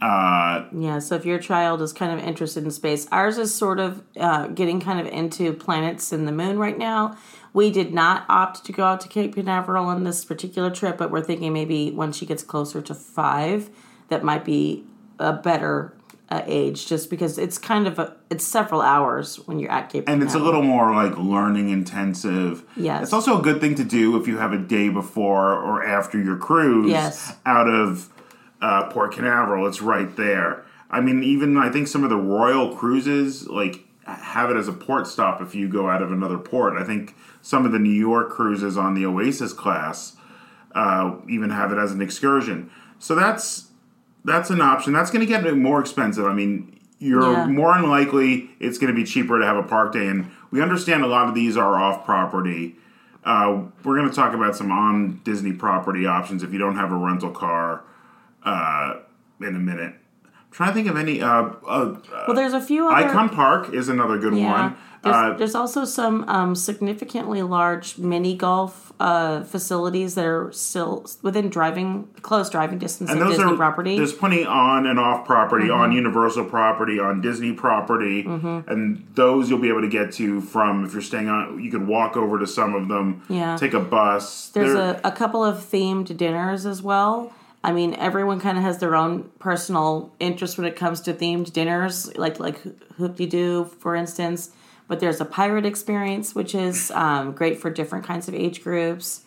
Uh, 0.00 0.66
Yeah, 0.72 1.00
so 1.00 1.16
if 1.16 1.26
your 1.26 1.38
child 1.38 1.82
is 1.82 1.92
kind 1.92 2.12
of 2.16 2.24
interested 2.24 2.62
in 2.62 2.70
space, 2.70 3.08
ours 3.10 3.36
is 3.36 3.52
sort 3.52 3.80
of 3.80 4.02
uh, 4.16 4.46
getting 4.48 4.80
kind 4.80 5.00
of 5.00 5.12
into 5.12 5.52
planets 5.52 6.12
and 6.12 6.28
the 6.28 6.32
moon 6.32 6.58
right 6.58 6.78
now. 6.78 7.16
We 7.52 7.70
did 7.70 7.92
not 7.92 8.24
opt 8.28 8.64
to 8.66 8.72
go 8.72 8.84
out 8.84 9.00
to 9.00 9.08
Cape 9.08 9.34
Canaveral 9.34 9.86
on 9.86 10.04
this 10.04 10.24
particular 10.24 10.70
trip, 10.70 10.98
but 10.98 11.10
we're 11.10 11.24
thinking 11.24 11.52
maybe 11.52 11.90
when 11.90 12.12
she 12.12 12.26
gets 12.26 12.44
closer 12.44 12.80
to 12.82 12.94
five, 12.94 13.70
that 14.08 14.24
might 14.24 14.44
be 14.44 14.84
a 15.18 15.32
better 15.32 15.94
uh, 16.30 16.42
age, 16.46 16.86
just 16.86 17.08
because 17.08 17.38
it's 17.38 17.56
kind 17.56 17.86
of 17.86 17.98
a 17.98 18.14
it's 18.30 18.44
several 18.44 18.82
hours 18.82 19.36
when 19.46 19.58
you're 19.58 19.70
at 19.70 19.88
Cape. 19.90 20.04
and 20.08 20.22
it's 20.22 20.34
a 20.34 20.38
little 20.38 20.62
more 20.62 20.94
like 20.94 21.16
learning 21.16 21.70
intensive. 21.70 22.64
Yes. 22.76 23.04
It's 23.04 23.12
also 23.14 23.38
a 23.38 23.42
good 23.42 23.60
thing 23.60 23.74
to 23.76 23.84
do 23.84 24.20
if 24.20 24.28
you 24.28 24.36
have 24.38 24.52
a 24.52 24.58
day 24.58 24.90
before 24.90 25.54
or 25.54 25.82
after 25.82 26.20
your 26.22 26.36
cruise 26.36 26.90
Yes. 26.90 27.34
out 27.46 27.66
of 27.68 28.10
uh, 28.60 28.90
Port 28.90 29.14
Canaveral. 29.14 29.66
It's 29.66 29.80
right 29.80 30.14
there. 30.16 30.64
I 30.90 31.00
mean, 31.00 31.22
even 31.22 31.56
I 31.56 31.70
think 31.70 31.88
some 31.88 32.04
of 32.04 32.10
the 32.10 32.16
Royal 32.16 32.74
cruises 32.76 33.46
like 33.48 33.84
have 34.04 34.50
it 34.50 34.56
as 34.56 34.68
a 34.68 34.72
port 34.72 35.06
stop 35.06 35.40
if 35.40 35.54
you 35.54 35.68
go 35.68 35.88
out 35.88 36.02
of 36.02 36.12
another 36.12 36.38
port. 36.38 36.74
I 36.76 36.84
think 36.84 37.14
some 37.42 37.64
of 37.64 37.72
the 37.72 37.78
New 37.78 37.90
York 37.92 38.30
cruises 38.30 38.76
on 38.76 38.94
the 38.94 39.04
Oasis 39.06 39.52
class 39.54 40.16
uh, 40.74 41.16
even 41.28 41.50
have 41.50 41.72
it 41.72 41.78
as 41.78 41.92
an 41.92 42.02
excursion. 42.02 42.70
So 42.98 43.14
that's 43.14 43.67
that's 44.24 44.50
an 44.50 44.60
option. 44.60 44.92
That's 44.92 45.10
going 45.10 45.20
to 45.20 45.26
get 45.26 45.56
more 45.56 45.80
expensive. 45.80 46.26
I 46.26 46.34
mean, 46.34 46.78
you're 46.98 47.22
Yeah. 47.32 47.46
more 47.46 47.72
than 47.74 47.88
likely 47.88 48.50
it's 48.60 48.78
going 48.78 48.92
to 48.92 48.96
be 48.96 49.04
cheaper 49.04 49.38
to 49.38 49.46
have 49.46 49.56
a 49.56 49.62
park 49.62 49.92
day, 49.92 50.08
and 50.08 50.26
we 50.50 50.60
understand 50.60 51.04
a 51.04 51.06
lot 51.06 51.28
of 51.28 51.34
these 51.34 51.56
are 51.56 51.76
off 51.76 52.04
property. 52.04 52.76
Uh, 53.24 53.62
we're 53.84 53.96
going 53.96 54.08
to 54.08 54.14
talk 54.14 54.34
about 54.34 54.56
some 54.56 54.70
on 54.72 55.20
Disney 55.24 55.52
property 55.52 56.06
options 56.06 56.42
if 56.42 56.52
you 56.52 56.58
don't 56.58 56.76
have 56.76 56.90
a 56.92 56.96
rental 56.96 57.30
car 57.30 57.82
uh, 58.44 58.94
in 59.40 59.54
a 59.54 59.58
minute. 59.58 59.94
Trying 60.50 60.70
to 60.70 60.74
think 60.74 60.88
of 60.88 60.96
any. 60.96 61.20
Uh, 61.20 61.28
uh, 61.66 61.94
well, 62.26 62.34
there's 62.34 62.54
a 62.54 62.60
few 62.60 62.88
other 62.88 63.08
Icon 63.08 63.28
Park 63.28 63.72
is 63.72 63.88
another 63.88 64.18
good 64.18 64.34
Yeah. 64.34 64.50
one. 64.62 64.76
There's, 65.04 65.14
Uh, 65.16 65.34
there's 65.38 65.54
also 65.54 65.84
some 65.84 66.24
um, 66.28 66.54
significantly 66.56 67.40
large 67.42 67.98
mini 67.98 68.34
golf 68.36 68.92
uh, 68.98 69.42
facilities 69.44 70.16
that 70.16 70.26
are 70.26 70.50
still 70.50 71.06
within 71.22 71.48
driving 71.50 72.08
close 72.22 72.50
driving 72.50 72.78
distance 72.78 73.08
and 73.08 73.20
of 73.20 73.28
those 73.28 73.36
Disney 73.36 73.52
are 73.52 73.56
property. 73.56 73.96
there's 73.96 74.12
plenty 74.12 74.44
on 74.44 74.86
and 74.86 74.98
off 74.98 75.24
property 75.24 75.66
Mm-hmm. 75.68 75.80
on 75.80 75.92
universal 75.92 76.44
property 76.44 76.98
on 76.98 77.20
disney 77.20 77.52
property 77.52 78.24
and 78.26 79.06
those 79.14 79.48
you'll 79.48 79.60
be 79.60 79.68
able 79.68 79.82
to 79.82 79.88
get 79.88 80.10
to 80.14 80.40
from 80.40 80.84
if 80.84 80.92
you're 80.94 81.00
staying 81.00 81.28
on 81.28 81.62
you 81.62 81.70
could 81.70 81.86
walk 81.86 82.16
over 82.16 82.36
to 82.40 82.46
some 82.48 82.74
of 82.74 82.88
them 82.88 83.22
Yeah. 83.28 83.56
take 83.56 83.72
a 83.74 83.78
bus 83.80 84.48
There's 84.48 84.74
a, 84.74 85.00
a 85.04 85.12
couple 85.12 85.44
of 85.44 85.58
themed 85.58 86.16
dinners 86.16 86.66
as 86.66 86.82
well. 86.82 87.30
I 87.62 87.72
mean, 87.72 87.94
everyone 87.94 88.40
kind 88.40 88.56
of 88.56 88.64
has 88.64 88.78
their 88.78 88.94
own 88.94 89.30
personal 89.38 90.12
interest 90.20 90.58
when 90.58 90.66
it 90.66 90.76
comes 90.76 91.00
to 91.02 91.14
themed 91.14 91.52
dinners, 91.52 92.16
like 92.16 92.38
like 92.38 92.60
Hoop 92.96 93.16
De 93.16 93.26
Doo, 93.26 93.64
for 93.64 93.94
instance. 93.94 94.50
But 94.86 95.00
there's 95.00 95.20
a 95.20 95.24
pirate 95.24 95.66
experience, 95.66 96.34
which 96.34 96.54
is 96.54 96.90
um, 96.92 97.32
great 97.32 97.60
for 97.60 97.68
different 97.68 98.06
kinds 98.06 98.26
of 98.26 98.34
age 98.34 98.62
groups. 98.62 99.22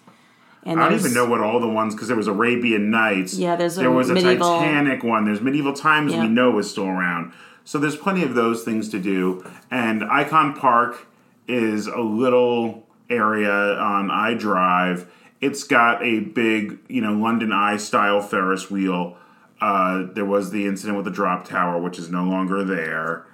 And 0.63 0.79
I 0.79 0.89
don't 0.89 0.99
even 0.99 1.13
know 1.13 1.25
what 1.25 1.41
all 1.41 1.59
the 1.59 1.67
ones 1.67 1.93
because 1.95 2.07
there 2.07 2.17
was 2.17 2.27
Arabian 2.27 2.91
Nights. 2.91 3.33
Yeah, 3.33 3.55
there's 3.55 3.77
a 3.77 3.81
there 3.81 3.91
was 3.91 4.09
a 4.09 4.15
Titanic 4.15 5.03
one. 5.03 5.25
There's 5.25 5.41
Medieval 5.41 5.73
Times. 5.73 6.13
Yeah. 6.13 6.21
We 6.21 6.29
know 6.29 6.57
is 6.59 6.69
still 6.69 6.87
around. 6.87 7.33
So 7.63 7.77
there's 7.79 7.95
plenty 7.95 8.23
of 8.23 8.35
those 8.35 8.63
things 8.63 8.89
to 8.89 8.99
do. 8.99 9.45
And 9.69 10.03
Icon 10.03 10.55
Park 10.55 11.07
is 11.47 11.87
a 11.87 11.99
little 11.99 12.87
area 13.09 13.51
on 13.51 14.09
iDrive. 14.09 15.07
It's 15.41 15.63
got 15.63 16.03
a 16.03 16.19
big, 16.19 16.79
you 16.87 17.01
know, 17.01 17.13
London 17.13 17.51
Eye 17.51 17.77
style 17.77 18.21
Ferris 18.21 18.69
wheel. 18.69 19.17
Uh, 19.59 20.05
there 20.13 20.25
was 20.25 20.51
the 20.51 20.65
incident 20.65 20.95
with 20.95 21.05
the 21.05 21.11
drop 21.11 21.47
tower, 21.47 21.79
which 21.81 21.99
is 21.99 22.09
no 22.09 22.23
longer 22.23 22.63
there. 22.63 23.25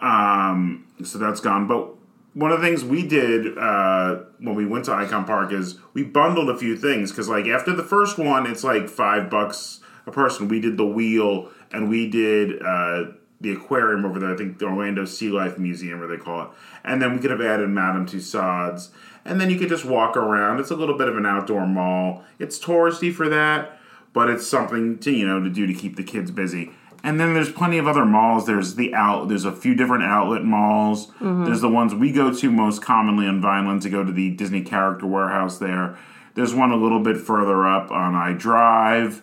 Um, 0.00 0.86
so 1.04 1.18
that's 1.18 1.40
gone. 1.40 1.66
But 1.66 1.94
one 2.34 2.52
of 2.52 2.60
the 2.60 2.66
things 2.66 2.84
we 2.84 3.06
did 3.06 3.58
uh, 3.58 4.20
when 4.38 4.54
we 4.54 4.64
went 4.64 4.84
to 4.86 4.92
Icon 4.92 5.24
Park 5.24 5.52
is 5.52 5.78
we 5.92 6.04
bundled 6.04 6.48
a 6.48 6.56
few 6.56 6.76
things 6.76 7.10
because, 7.10 7.28
like, 7.28 7.46
after 7.46 7.74
the 7.74 7.82
first 7.82 8.18
one, 8.18 8.46
it's 8.46 8.64
like 8.64 8.88
five 8.88 9.28
bucks 9.28 9.80
a 10.06 10.12
person. 10.12 10.48
We 10.48 10.60
did 10.60 10.76
the 10.76 10.86
wheel 10.86 11.50
and 11.72 11.88
we 11.88 12.08
did 12.08 12.62
uh, 12.62 13.04
the 13.40 13.52
aquarium 13.52 14.04
over 14.04 14.18
there. 14.18 14.32
I 14.32 14.36
think 14.36 14.58
the 14.58 14.66
Orlando 14.66 15.04
Sea 15.04 15.30
Life 15.30 15.58
Museum, 15.58 16.02
or 16.02 16.06
they 16.06 16.16
call 16.16 16.42
it. 16.42 16.48
And 16.84 17.00
then 17.00 17.14
we 17.14 17.20
could 17.20 17.30
have 17.30 17.40
added 17.40 17.68
Madame 17.70 18.06
Tussauds. 18.06 18.88
And 19.24 19.40
then 19.40 19.50
you 19.50 19.58
could 19.58 19.68
just 19.68 19.84
walk 19.84 20.16
around. 20.16 20.60
It's 20.60 20.70
a 20.70 20.76
little 20.76 20.96
bit 20.96 21.08
of 21.08 21.16
an 21.16 21.26
outdoor 21.26 21.66
mall. 21.66 22.24
It's 22.38 22.58
touristy 22.58 23.12
for 23.12 23.28
that, 23.28 23.78
but 24.12 24.28
it's 24.28 24.46
something 24.46 24.98
to 24.98 25.10
you 25.10 25.26
know 25.26 25.42
to 25.42 25.50
do 25.50 25.66
to 25.66 25.74
keep 25.74 25.96
the 25.96 26.04
kids 26.04 26.30
busy. 26.30 26.72
And 27.02 27.18
then 27.18 27.32
there's 27.32 27.50
plenty 27.50 27.78
of 27.78 27.86
other 27.86 28.04
malls. 28.04 28.46
There's 28.46 28.74
the 28.74 28.94
out. 28.94 29.28
There's 29.28 29.46
a 29.46 29.52
few 29.52 29.74
different 29.74 30.04
outlet 30.04 30.44
malls. 30.44 31.06
Mm-hmm. 31.12 31.46
There's 31.46 31.62
the 31.62 31.68
ones 31.68 31.94
we 31.94 32.12
go 32.12 32.32
to 32.32 32.50
most 32.50 32.82
commonly 32.82 33.26
on 33.26 33.40
Vineland 33.40 33.82
to 33.82 33.90
go 33.90 34.04
to 34.04 34.12
the 34.12 34.30
Disney 34.30 34.62
Character 34.62 35.06
Warehouse 35.06 35.58
there. 35.58 35.96
There's 36.34 36.54
one 36.54 36.70
a 36.70 36.76
little 36.76 37.00
bit 37.00 37.16
further 37.16 37.66
up 37.66 37.90
on 37.90 38.14
I 38.14 38.34
Drive. 38.34 39.22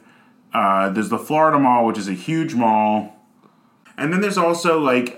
Uh, 0.53 0.89
there's 0.89 1.09
the 1.09 1.19
Florida 1.19 1.59
Mall, 1.59 1.85
which 1.85 1.97
is 1.97 2.07
a 2.07 2.13
huge 2.13 2.55
mall. 2.55 3.16
And 3.97 4.13
then 4.13 4.21
there's 4.21 4.37
also 4.37 4.79
like 4.79 5.17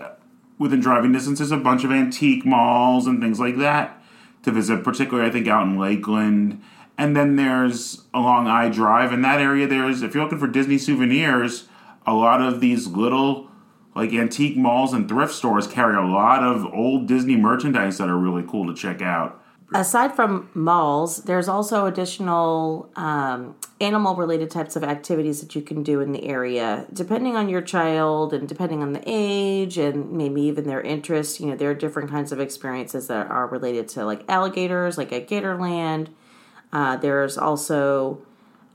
within 0.57 0.79
driving 0.79 1.11
distance, 1.11 1.39
there's 1.39 1.51
a 1.51 1.57
bunch 1.57 1.83
of 1.83 1.91
antique 1.91 2.45
malls 2.45 3.07
and 3.07 3.21
things 3.21 3.39
like 3.39 3.57
that 3.57 4.01
to 4.43 4.51
visit, 4.51 4.83
particularly 4.83 5.29
I 5.29 5.31
think 5.31 5.47
out 5.47 5.67
in 5.67 5.77
Lakeland. 5.77 6.61
And 6.97 7.15
then 7.15 7.37
there's 7.37 8.03
along 8.13 8.47
I 8.47 8.69
Drive 8.69 9.13
in 9.13 9.21
that 9.21 9.39
area. 9.39 9.67
There's 9.67 10.01
if 10.01 10.13
you're 10.13 10.23
looking 10.23 10.39
for 10.39 10.47
Disney 10.47 10.77
souvenirs, 10.77 11.67
a 12.05 12.13
lot 12.13 12.41
of 12.41 12.59
these 12.59 12.87
little 12.87 13.49
like 13.95 14.13
antique 14.13 14.55
malls 14.55 14.93
and 14.93 15.09
thrift 15.09 15.33
stores 15.33 15.67
carry 15.67 15.95
a 15.95 16.05
lot 16.05 16.43
of 16.43 16.65
old 16.73 17.07
Disney 17.07 17.35
merchandise 17.35 17.97
that 17.97 18.09
are 18.09 18.17
really 18.17 18.43
cool 18.47 18.67
to 18.67 18.79
check 18.79 19.01
out 19.01 19.41
aside 19.73 20.15
from 20.15 20.49
malls, 20.53 21.23
there's 21.23 21.47
also 21.47 21.85
additional 21.85 22.89
um, 22.95 23.55
animal 23.79 24.15
related 24.15 24.49
types 24.49 24.75
of 24.75 24.83
activities 24.83 25.41
that 25.41 25.55
you 25.55 25.61
can 25.61 25.83
do 25.83 25.99
in 26.01 26.11
the 26.11 26.23
area. 26.23 26.85
Depending 26.91 27.35
on 27.35 27.49
your 27.49 27.61
child 27.61 28.33
and 28.33 28.47
depending 28.47 28.81
on 28.81 28.93
the 28.93 29.03
age 29.05 29.77
and 29.77 30.11
maybe 30.11 30.41
even 30.41 30.65
their 30.65 30.81
interests, 30.81 31.39
you 31.39 31.47
know, 31.47 31.55
there 31.55 31.69
are 31.69 31.75
different 31.75 32.09
kinds 32.09 32.31
of 32.31 32.39
experiences 32.39 33.07
that 33.07 33.27
are 33.27 33.47
related 33.47 33.87
to 33.89 34.05
like 34.05 34.23
alligators, 34.27 34.97
like 34.97 35.11
at 35.13 35.27
Gatorland. 35.27 36.07
Uh, 36.73 36.97
there's 36.97 37.37
also 37.37 38.21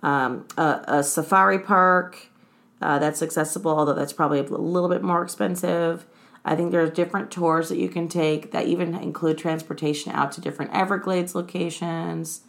um, 0.02 0.46
a, 0.56 0.84
a, 0.86 1.02
safari 1.04 1.58
park 1.58 2.28
uh, 2.82 2.98
that's 2.98 3.22
accessible, 3.22 3.70
although 3.70 3.94
that's 3.94 4.12
probably 4.12 4.40
a 4.40 4.42
little 4.42 4.88
bit 4.88 5.02
more 5.02 5.22
expensive. 5.22 6.06
I 6.44 6.56
think 6.56 6.72
there's 6.72 6.90
different 6.90 7.30
tours 7.30 7.68
that 7.70 7.78
you 7.78 7.88
can 7.88 8.08
take 8.08 8.52
that 8.52 8.66
even 8.66 8.94
include 8.94 9.38
transportation 9.38 10.12
out 10.12 10.32
to 10.32 10.40
different 10.40 10.72
Everglades 10.74 11.34
locations. 11.34 12.42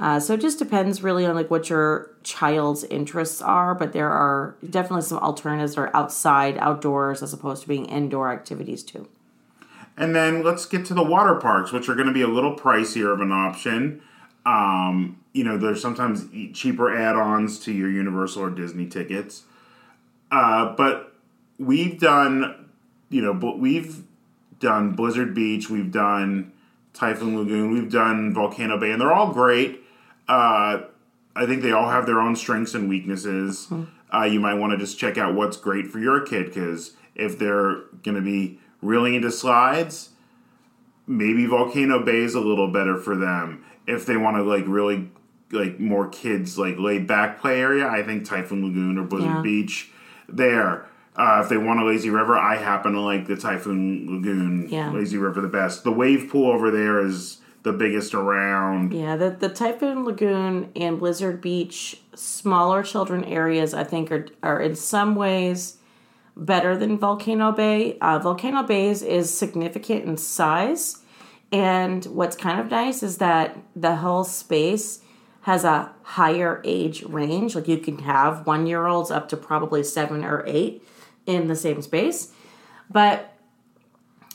Uh, 0.00 0.20
so 0.20 0.34
it 0.34 0.40
just 0.40 0.58
depends 0.58 1.02
really 1.02 1.26
on 1.26 1.34
like 1.34 1.50
what 1.50 1.70
your 1.70 2.10
child's 2.22 2.84
interests 2.84 3.42
are, 3.42 3.74
but 3.74 3.92
there 3.92 4.10
are 4.10 4.56
definitely 4.68 5.02
some 5.02 5.18
alternatives 5.18 5.74
that 5.74 5.82
are 5.82 5.96
outside, 5.96 6.56
outdoors, 6.58 7.22
as 7.22 7.32
opposed 7.32 7.62
to 7.62 7.68
being 7.68 7.86
indoor 7.86 8.32
activities 8.32 8.82
too. 8.82 9.08
And 9.96 10.14
then 10.14 10.44
let's 10.44 10.66
get 10.66 10.84
to 10.86 10.94
the 10.94 11.02
water 11.02 11.34
parks, 11.34 11.72
which 11.72 11.88
are 11.88 11.94
going 11.94 12.06
to 12.06 12.12
be 12.12 12.22
a 12.22 12.28
little 12.28 12.56
pricier 12.56 13.12
of 13.12 13.20
an 13.20 13.32
option. 13.32 14.00
Um, 14.46 15.18
you 15.32 15.42
know, 15.42 15.58
there's 15.58 15.82
sometimes 15.82 16.26
cheaper 16.54 16.96
add-ons 16.96 17.58
to 17.60 17.72
your 17.72 17.90
Universal 17.90 18.44
or 18.44 18.50
Disney 18.50 18.86
tickets, 18.86 19.42
uh, 20.30 20.74
but 20.76 21.12
we've 21.58 21.98
done 21.98 22.67
you 23.10 23.22
know, 23.22 23.34
but 23.34 23.58
we've 23.58 24.02
done 24.60 24.92
Blizzard 24.92 25.34
Beach, 25.34 25.70
we've 25.70 25.92
done 25.92 26.52
Typhoon 26.92 27.38
Lagoon, 27.38 27.72
we've 27.72 27.90
done 27.90 28.34
Volcano 28.34 28.78
Bay, 28.78 28.90
and 28.90 29.00
they're 29.00 29.12
all 29.12 29.32
great. 29.32 29.82
Uh, 30.28 30.82
I 31.34 31.46
think 31.46 31.62
they 31.62 31.72
all 31.72 31.88
have 31.88 32.06
their 32.06 32.20
own 32.20 32.36
strengths 32.36 32.74
and 32.74 32.88
weaknesses. 32.88 33.68
Mm-hmm. 33.70 33.84
Uh, 34.14 34.24
you 34.24 34.40
might 34.40 34.54
want 34.54 34.72
to 34.72 34.78
just 34.78 34.98
check 34.98 35.18
out 35.18 35.34
what's 35.34 35.56
great 35.56 35.86
for 35.86 35.98
your 35.98 36.20
kid 36.20 36.46
because 36.46 36.96
if 37.14 37.38
they're 37.38 37.82
going 38.02 38.14
to 38.14 38.22
be 38.22 38.58
really 38.80 39.14
into 39.16 39.30
slides, 39.30 40.10
maybe 41.06 41.46
Volcano 41.46 42.04
Bay 42.04 42.18
is 42.18 42.34
a 42.34 42.40
little 42.40 42.68
better 42.68 42.96
for 42.96 43.16
them. 43.16 43.64
If 43.86 44.06
they 44.06 44.16
want 44.16 44.36
to 44.36 44.42
like 44.42 44.64
really 44.66 45.10
like 45.50 45.78
more 45.78 46.08
kids 46.08 46.58
like 46.58 46.78
laid 46.78 47.06
back 47.06 47.40
play 47.40 47.60
area, 47.60 47.86
I 47.86 48.02
think 48.02 48.24
Typhoon 48.24 48.64
Lagoon 48.64 48.98
or 48.98 49.04
Blizzard 49.04 49.36
yeah. 49.36 49.42
Beach 49.42 49.90
there. 50.28 50.86
Uh, 51.18 51.40
if 51.42 51.48
they 51.48 51.56
want 51.56 51.80
a 51.80 51.84
lazy 51.84 52.10
river, 52.10 52.38
I 52.38 52.56
happen 52.56 52.92
to 52.92 53.00
like 53.00 53.26
the 53.26 53.36
Typhoon 53.36 54.06
Lagoon 54.08 54.68
yeah. 54.70 54.92
lazy 54.92 55.18
river 55.18 55.40
the 55.40 55.48
best. 55.48 55.82
The 55.82 55.90
wave 55.90 56.28
pool 56.30 56.52
over 56.52 56.70
there 56.70 57.04
is 57.04 57.38
the 57.64 57.72
biggest 57.72 58.14
around. 58.14 58.94
Yeah, 58.94 59.16
the 59.16 59.30
the 59.30 59.48
Typhoon 59.48 60.04
Lagoon 60.04 60.70
and 60.76 61.00
Blizzard 61.00 61.40
Beach 61.40 62.00
smaller 62.14 62.84
children 62.84 63.24
areas 63.24 63.74
I 63.74 63.82
think 63.82 64.12
are 64.12 64.28
are 64.44 64.60
in 64.60 64.76
some 64.76 65.16
ways 65.16 65.78
better 66.36 66.76
than 66.76 66.98
Volcano 66.98 67.50
Bay. 67.50 67.98
Uh, 68.00 68.20
Volcano 68.20 68.62
Bay's 68.62 69.02
is 69.02 69.36
significant 69.36 70.04
in 70.04 70.16
size, 70.16 70.98
and 71.50 72.04
what's 72.06 72.36
kind 72.36 72.60
of 72.60 72.70
nice 72.70 73.02
is 73.02 73.18
that 73.18 73.58
the 73.74 73.96
whole 73.96 74.22
space 74.22 75.00
has 75.40 75.64
a 75.64 75.92
higher 76.02 76.60
age 76.64 77.02
range. 77.02 77.56
Like 77.56 77.66
you 77.66 77.78
can 77.78 77.98
have 78.00 78.46
one 78.46 78.68
year 78.68 78.86
olds 78.86 79.10
up 79.10 79.28
to 79.30 79.36
probably 79.36 79.82
seven 79.82 80.24
or 80.24 80.44
eight 80.46 80.84
in 81.28 81.46
the 81.46 81.54
same 81.54 81.80
space. 81.82 82.32
But 82.90 83.34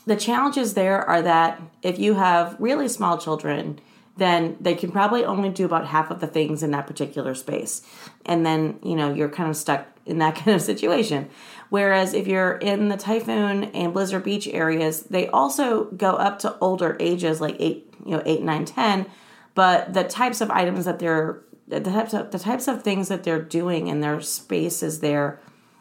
the 0.06 0.16
challenges 0.16 0.74
there 0.74 1.02
are 1.02 1.20
that 1.20 1.60
if 1.82 1.98
you 1.98 2.14
have 2.14 2.56
really 2.58 2.88
small 2.88 3.18
children, 3.18 3.80
then 4.16 4.56
they 4.60 4.76
can 4.76 4.92
probably 4.92 5.24
only 5.24 5.50
do 5.50 5.64
about 5.64 5.88
half 5.88 6.10
of 6.10 6.20
the 6.20 6.26
things 6.28 6.62
in 6.62 6.70
that 6.70 6.86
particular 6.86 7.34
space. 7.34 7.82
And 8.24 8.46
then, 8.46 8.78
you 8.82 8.94
know, 8.94 9.12
you're 9.12 9.28
kind 9.28 9.50
of 9.50 9.56
stuck 9.56 9.86
in 10.06 10.18
that 10.18 10.36
kind 10.36 10.54
of 10.54 10.62
situation. 10.62 11.28
Whereas 11.68 12.14
if 12.14 12.28
you're 12.28 12.52
in 12.58 12.88
the 12.88 12.96
Typhoon 12.96 13.64
and 13.64 13.92
Blizzard 13.92 14.22
Beach 14.22 14.46
areas, 14.46 15.02
they 15.02 15.26
also 15.28 15.86
go 15.86 16.12
up 16.12 16.38
to 16.40 16.56
older 16.60 16.96
ages, 17.00 17.40
like 17.40 17.56
eight, 17.58 17.92
you 18.06 18.12
know, 18.12 18.22
eight, 18.24 18.42
nine, 18.42 18.64
ten. 18.66 19.06
But 19.56 19.94
the 19.94 20.04
types 20.04 20.40
of 20.40 20.50
items 20.50 20.84
that 20.84 21.00
they're 21.00 21.40
the 21.66 21.80
types 21.80 22.12
of 22.12 22.30
the 22.30 22.38
types 22.38 22.68
of 22.68 22.82
things 22.82 23.08
that 23.08 23.24
they're 23.24 23.40
doing 23.40 23.86
in 23.86 24.00
their 24.00 24.20
spaces 24.20 25.00
there 25.00 25.40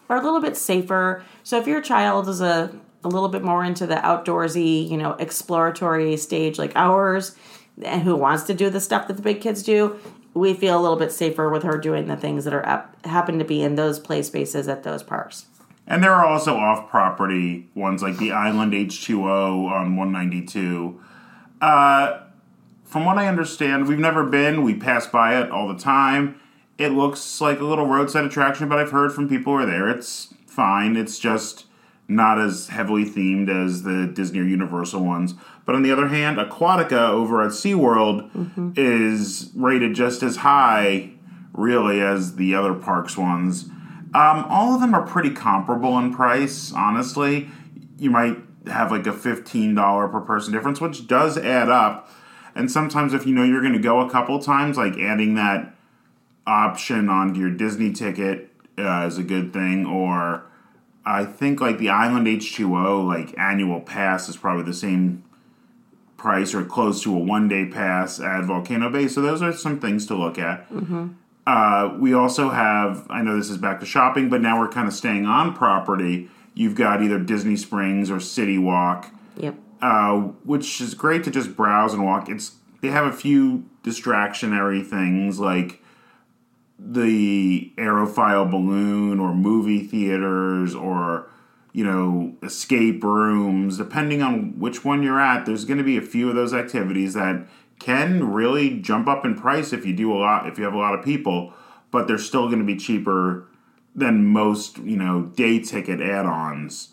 are 0.10 0.18
a 0.18 0.24
little 0.24 0.42
bit 0.42 0.58
safer. 0.58 1.24
So 1.44 1.60
if 1.60 1.68
your 1.68 1.82
child 1.82 2.28
is 2.28 2.42
a, 2.42 2.74
a 3.04 3.08
little 3.08 3.30
bit 3.30 3.44
more 3.44 3.64
into 3.64 3.86
the 3.88 3.96
outdoorsy, 3.96 4.88
you 4.90 4.98
know, 4.98 5.14
exploratory 5.14 6.18
stage 6.18 6.58
like 6.58 6.74
ours, 6.76 7.36
and 7.82 8.04
who 8.04 8.16
wants 8.16 8.44
to 8.44 8.54
do 8.54 8.70
the 8.70 8.80
stuff 8.80 9.08
that 9.08 9.16
the 9.16 9.24
big 9.24 9.42
kids 9.42 9.64
do, 9.64 10.00
we 10.34 10.54
feel 10.54 10.80
a 10.80 10.82
little 10.82 10.98
bit 10.98 11.12
safer 11.12 11.50
with 11.50 11.64
her 11.64 11.78
doing 11.78 12.08
the 12.08 12.18
things 12.18 12.44
that 12.46 12.54
are 12.54 12.66
up, 12.68 13.06
happen 13.06 13.40
to 13.40 13.46
be 13.46 13.62
in 13.62 13.76
those 13.76 14.00
play 14.00 14.22
spaces 14.22 14.68
at 14.68 14.84
those 14.84 15.04
parks. 15.04 15.46
And 15.86 16.04
there 16.04 16.14
are 16.14 16.26
also 16.26 16.56
off 16.56 16.90
property 16.90 17.70
ones 17.76 18.02
like 18.02 18.18
the 18.18 18.32
Island 18.32 18.74
H2O 18.74 19.70
on 19.70 19.96
192. 19.98 21.00
Uh, 21.62 22.20
from 22.84 23.06
what 23.06 23.18
I 23.18 23.28
understand, 23.28 23.88
we've 23.88 24.00
never 24.00 24.24
been, 24.24 24.64
we 24.64 24.76
pass 24.76 25.08
by 25.08 25.40
it 25.40 25.52
all 25.52 25.68
the 25.68 25.80
time 25.80 26.40
it 26.78 26.90
looks 26.90 27.40
like 27.42 27.60
a 27.60 27.66
little 27.66 27.86
roadside 27.86 28.26
attraction, 28.26 28.68
but 28.68 28.80
I've 28.80 28.92
heard 28.92 29.14
from 29.14 29.30
people 29.30 29.54
who 29.54 29.60
are 29.60 29.66
there 29.66 29.90
it's 29.90 30.34
fine. 30.48 30.96
It's 30.96 31.20
just 31.20 31.66
not 32.08 32.40
as 32.40 32.68
heavily 32.68 33.06
themed 33.06 33.50
as 33.50 33.84
the 33.84 34.08
Disney 34.08 34.40
or 34.40 34.44
Universal 34.44 35.04
ones. 35.04 35.34
But 35.66 35.76
on 35.76 35.84
the 35.84 35.92
other 35.92 36.08
hand, 36.08 36.38
Aquatica 36.38 37.10
over 37.10 37.42
at 37.42 37.52
SeaWorld 37.52 38.32
mm-hmm. 38.32 38.72
is 38.76 39.52
rated 39.56 39.96
just 39.96 40.22
as 40.22 40.38
high, 40.38 41.12
really, 41.54 42.02
as 42.02 42.36
the 42.36 42.56
other 42.56 42.74
parks 42.74 43.18
ones. 43.18 43.66
Um, 44.14 44.46
all 44.48 44.76
of 44.76 44.82
them 44.82 44.94
are 44.94 45.06
pretty 45.06 45.32
comparable 45.32 45.98
in 45.98 46.14
price, 46.14 46.74
honestly. 46.74 47.50
You 47.98 48.12
might 48.12 48.38
have 48.68 48.92
like 48.92 49.08
a 49.08 49.14
$15 49.14 50.12
per 50.12 50.22
person 50.22 50.54
difference, 50.54 50.82
which 50.82 51.08
does 51.08 51.38
add 51.38 51.70
up. 51.70 52.10
And 52.54 52.70
sometimes, 52.70 53.14
if 53.14 53.26
you 53.26 53.34
know 53.34 53.44
you're 53.44 53.62
going 53.62 53.74
to 53.74 53.80
go 53.80 54.02
a 54.02 54.10
couple 54.10 54.38
times, 54.40 54.78
like 54.78 54.98
adding 55.00 55.36
that 55.36 55.74
option 56.46 57.10
on 57.10 57.36
your 57.36 57.50
Disney 57.50 57.92
ticket 57.92 58.50
uh, 58.78 59.06
is 59.08 59.18
a 59.18 59.24
good 59.24 59.54
thing, 59.54 59.86
or 59.86 60.46
I 61.06 61.26
think 61.26 61.62
like 61.62 61.78
the 61.78 61.90
Island 61.90 62.28
H2O 62.28 63.06
like 63.06 63.38
annual 63.38 63.82
pass 63.82 64.30
is 64.30 64.38
probably 64.38 64.64
the 64.64 64.74
same 64.74 65.24
price 66.18 66.54
or 66.54 66.64
close 66.64 67.04
to 67.04 67.14
a 67.14 67.20
one 67.20 67.48
day 67.48 67.66
pass 67.66 68.20
at 68.20 68.46
Volcano 68.46 68.90
Bay. 68.90 69.08
So 69.08 69.22
those 69.22 69.42
are 69.42 69.52
some 69.54 69.80
things 69.80 70.06
to 70.08 70.16
look 70.16 70.40
at. 70.40 70.70
Mm-hmm. 70.72 71.10
Uh, 71.46 71.98
we 72.00 72.14
also 72.14 72.50
have, 72.50 73.06
I 73.10 73.22
know 73.22 73.36
this 73.36 73.50
is 73.50 73.58
back 73.58 73.82
to 73.82 73.86
shopping, 73.86 74.30
but 74.30 74.42
now 74.42 74.58
we're 74.58 74.70
kind 74.70 74.88
of 74.88 74.94
staying 74.94 75.26
on 75.26 75.54
property. 75.54 76.30
You've 76.54 76.76
got 76.76 77.04
either 77.04 77.20
Disney 77.20 77.58
Springs 77.58 78.10
or 78.10 78.22
City 78.22 78.58
Walk. 78.58 79.14
Yep. 79.38 79.56
Uh, 79.82 80.20
which 80.46 80.80
is 80.80 80.94
great 80.94 81.26
to 81.26 81.32
just 81.32 81.58
browse 81.58 81.94
and 81.94 82.06
walk. 82.06 82.30
It's 82.30 82.54
they 82.82 82.88
have 82.88 83.06
a 83.06 83.12
few 83.12 83.66
distractionary 83.84 84.86
things 84.86 85.42
like 85.42 85.83
the 86.86 87.72
Aerophile 87.78 88.50
balloon 88.50 89.20
or 89.20 89.34
movie 89.34 89.86
theaters 89.88 90.76
or 90.76 91.30
you 91.72 91.84
know 91.84 92.36
escape 92.44 93.04
rooms 93.04 93.78
depending 93.78 94.22
on 94.22 94.60
which 94.60 94.84
one 94.84 95.02
you're 95.02 95.20
at 95.20 95.46
there's 95.46 95.66
going 95.66 95.78
to 95.78 95.84
be 95.84 95.98
a 95.98 96.02
few 96.02 96.30
of 96.30 96.36
those 96.36 96.54
activities 96.54 97.14
that 97.14 97.48
can 97.80 98.32
really 98.32 98.80
jump 98.80 99.08
up 99.08 99.26
in 99.26 99.34
price 99.34 99.74
if 99.74 99.86
you 99.86 99.94
do 99.94 100.14
a 100.14 100.20
lot 100.20 100.46
if 100.48 100.58
you 100.58 100.64
have 100.64 100.74
a 100.74 100.78
lot 100.78 100.94
of 100.94 101.04
people 101.04 101.54
but 101.90 102.08
they're 102.08 102.18
still 102.18 102.48
going 102.48 102.60
to 102.60 102.66
be 102.66 102.76
cheaper 102.76 103.48
than 103.96 104.26
most, 104.26 104.80
you 104.80 104.98
know, 104.98 105.24
day 105.36 105.60
ticket 105.60 106.02
add-ons. 106.02 106.90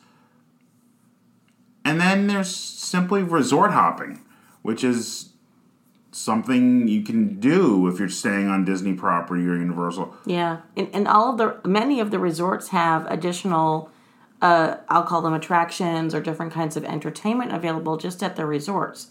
And 1.85 2.01
then 2.01 2.27
there's 2.27 2.55
simply 2.55 3.23
resort 3.23 3.71
hopping, 3.71 4.21
which 4.63 4.85
is 4.85 5.30
something 6.13 6.89
you 6.89 7.03
can 7.03 7.39
do 7.39 7.87
if 7.89 7.99
you're 7.99 8.09
staying 8.09 8.49
on 8.49 8.65
Disney 8.65 8.95
property 8.95 9.47
or 9.47 9.55
Universal. 9.57 10.15
Yeah, 10.27 10.61
and, 10.77 10.89
and 10.93 11.09
all 11.09 11.31
of 11.31 11.39
the 11.39 11.69
many 11.69 12.01
of 12.01 12.11
the 12.11 12.19
resorts 12.19 12.69
have 12.69 13.07
additional, 13.07 13.91
uh, 14.43 14.77
I'll 14.89 15.05
call 15.05 15.23
them 15.23 15.35
attractions 15.35 16.15
or 16.15 16.21
different 16.21 16.53
kinds 16.53 16.77
of 16.77 16.85
entertainment 16.85 17.53
available 17.53 17.97
just 17.97 18.23
at 18.23 18.37
the 18.37 18.47
resorts. 18.47 19.09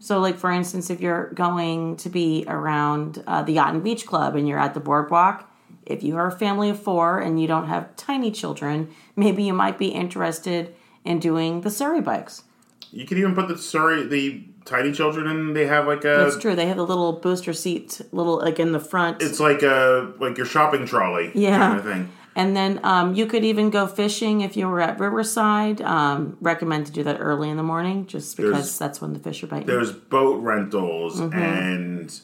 So, 0.00 0.18
like 0.18 0.38
for 0.38 0.50
instance, 0.50 0.90
if 0.90 1.00
you're 1.00 1.30
going 1.34 1.96
to 1.98 2.08
be 2.08 2.44
around 2.48 3.22
uh, 3.26 3.42
the 3.42 3.52
Yacht 3.52 3.74
and 3.74 3.84
Beach 3.84 4.06
Club 4.06 4.34
and 4.34 4.48
you're 4.48 4.58
at 4.58 4.74
the 4.74 4.80
boardwalk, 4.80 5.48
if 5.84 6.02
you 6.02 6.16
are 6.16 6.28
a 6.28 6.32
family 6.32 6.70
of 6.70 6.82
four 6.82 7.20
and 7.20 7.40
you 7.40 7.46
don't 7.46 7.68
have 7.68 7.94
tiny 7.96 8.30
children, 8.30 8.88
maybe 9.14 9.42
you 9.42 9.52
might 9.52 9.78
be 9.78 9.88
interested 9.88 10.74
in 11.04 11.18
doing 11.18 11.60
the 11.60 11.70
Surrey 11.70 12.00
bikes. 12.00 12.44
You 12.92 13.06
could 13.06 13.18
even 13.18 13.34
put 13.34 13.48
the 13.48 13.58
Surrey 13.58 14.06
the 14.06 14.44
tiny 14.64 14.92
children 14.92 15.26
and 15.26 15.56
They 15.56 15.66
have 15.66 15.86
like 15.86 16.04
a. 16.04 16.16
That's 16.24 16.38
true. 16.38 16.54
They 16.54 16.66
have 16.66 16.76
the 16.76 16.86
little 16.86 17.12
booster 17.14 17.52
seat, 17.52 18.00
little 18.12 18.38
like 18.38 18.58
in 18.60 18.72
the 18.72 18.80
front. 18.80 19.22
It's 19.22 19.40
like 19.40 19.62
a 19.62 20.12
like 20.20 20.36
your 20.36 20.46
shopping 20.46 20.86
trolley 20.86 21.32
Yeah. 21.34 21.58
kind 21.58 21.78
of 21.78 21.84
thing. 21.84 22.12
And 22.36 22.56
then 22.56 22.78
um, 22.84 23.14
you 23.16 23.26
could 23.26 23.44
even 23.44 23.70
go 23.70 23.88
fishing 23.88 24.40
if 24.42 24.56
you 24.56 24.68
were 24.68 24.80
at 24.80 25.00
Riverside. 25.00 25.80
Um, 25.82 26.36
recommend 26.40 26.86
to 26.86 26.92
do 26.92 27.02
that 27.02 27.16
early 27.18 27.50
in 27.50 27.56
the 27.56 27.62
morning, 27.64 28.06
just 28.06 28.36
because 28.36 28.52
There's- 28.52 28.78
that's 28.78 29.00
when 29.00 29.12
the 29.14 29.18
fish 29.18 29.42
are 29.42 29.48
biting. 29.48 29.66
There's 29.66 29.90
boat 29.92 30.40
rentals 30.40 31.20
Mm-hmm. 31.20 31.38
and 31.38 32.20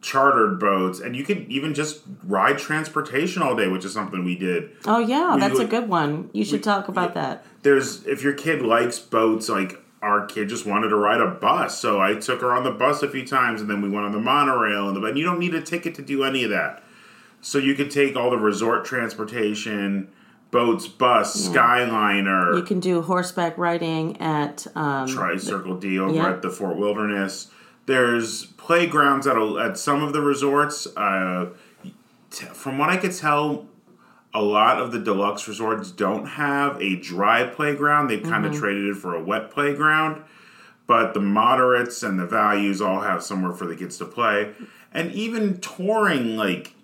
chartered 0.00 0.60
boats, 0.60 1.00
and 1.00 1.16
you 1.16 1.24
can 1.24 1.50
even 1.50 1.74
just 1.74 2.00
ride 2.24 2.58
transportation 2.58 3.42
all 3.42 3.56
day, 3.56 3.66
which 3.68 3.84
is 3.84 3.92
something 3.92 4.24
we 4.24 4.36
did. 4.36 4.70
Oh 4.86 4.98
yeah, 5.00 5.34
We 5.34 5.40
that's 5.40 5.58
a 5.58 5.64
good 5.64 5.88
one. 5.88 6.30
You 6.32 6.44
should 6.44 6.62
talk 6.62 6.88
about 6.88 7.14
that. 7.14 7.44
There's 7.62 8.06
if 8.06 8.22
your 8.22 8.32
kid 8.32 8.62
likes 8.62 8.98
boats, 8.98 9.48
like 9.48 9.80
our 10.02 10.26
kid 10.26 10.48
just 10.48 10.64
wanted 10.66 10.88
to 10.88 10.96
ride 10.96 11.20
a 11.20 11.26
bus, 11.28 11.78
so 11.78 12.00
I 12.00 12.14
took 12.14 12.40
her 12.40 12.52
on 12.52 12.62
the 12.64 12.70
bus 12.70 13.02
a 13.02 13.08
few 13.08 13.26
times, 13.26 13.60
and 13.60 13.68
then 13.68 13.82
we 13.82 13.88
went 13.88 14.06
on 14.06 14.12
the 14.12 14.20
monorail, 14.20 14.88
and, 14.88 14.96
the, 14.96 15.02
and 15.04 15.18
you 15.18 15.24
don't 15.24 15.38
need 15.40 15.54
a 15.54 15.60
ticket 15.62 15.94
to 15.96 16.02
do 16.02 16.22
any 16.24 16.44
of 16.44 16.50
that. 16.50 16.82
So 17.40 17.58
you 17.58 17.74
could 17.74 17.90
take 17.90 18.16
all 18.16 18.30
the 18.30 18.36
resort 18.38 18.84
transportation, 18.84 20.08
boats, 20.50 20.86
bus, 20.88 21.48
Skyliner. 21.48 22.56
You 22.56 22.62
can 22.62 22.80
do 22.80 23.02
horseback 23.02 23.56
riding 23.58 24.20
at 24.20 24.66
um, 24.74 25.06
Tri 25.08 25.36
Circle 25.36 25.78
D 25.78 25.98
over 25.98 26.14
Yeah. 26.14 26.30
at 26.30 26.42
the 26.42 26.50
Fort 26.50 26.76
Wilderness. 26.76 27.48
There's 27.86 28.46
playgrounds 28.46 29.26
at 29.26 29.36
a, 29.36 29.58
at 29.58 29.78
some 29.78 30.02
of 30.02 30.12
the 30.12 30.20
resorts. 30.20 30.86
Uh, 30.96 31.50
t- 32.30 32.46
from 32.46 32.76
what 32.78 32.90
I 32.90 32.96
could 32.98 33.12
tell, 33.16 33.66
a 34.34 34.42
lot 34.42 34.80
of 34.80 34.92
the 34.92 34.98
deluxe 34.98 35.48
resorts 35.48 35.90
don't 35.90 36.26
have 36.26 36.80
a 36.82 36.96
dry 36.96 37.44
playground. 37.44 38.08
They've 38.08 38.22
kind 38.22 38.44
of 38.44 38.54
traded 38.54 38.88
it 38.88 38.96
for 38.96 39.14
a 39.14 39.22
wet 39.22 39.50
playground. 39.50 40.22
But 40.86 41.12
the 41.12 41.20
moderates 41.20 42.02
and 42.02 42.18
the 42.18 42.26
values 42.26 42.80
all 42.80 43.00
have 43.00 43.22
somewhere 43.22 43.52
for 43.52 43.66
the 43.66 43.76
kids 43.76 43.98
to 43.98 44.06
play. 44.06 44.52
And 44.92 45.12
even 45.12 45.60
touring 45.60 46.36
like 46.36 46.74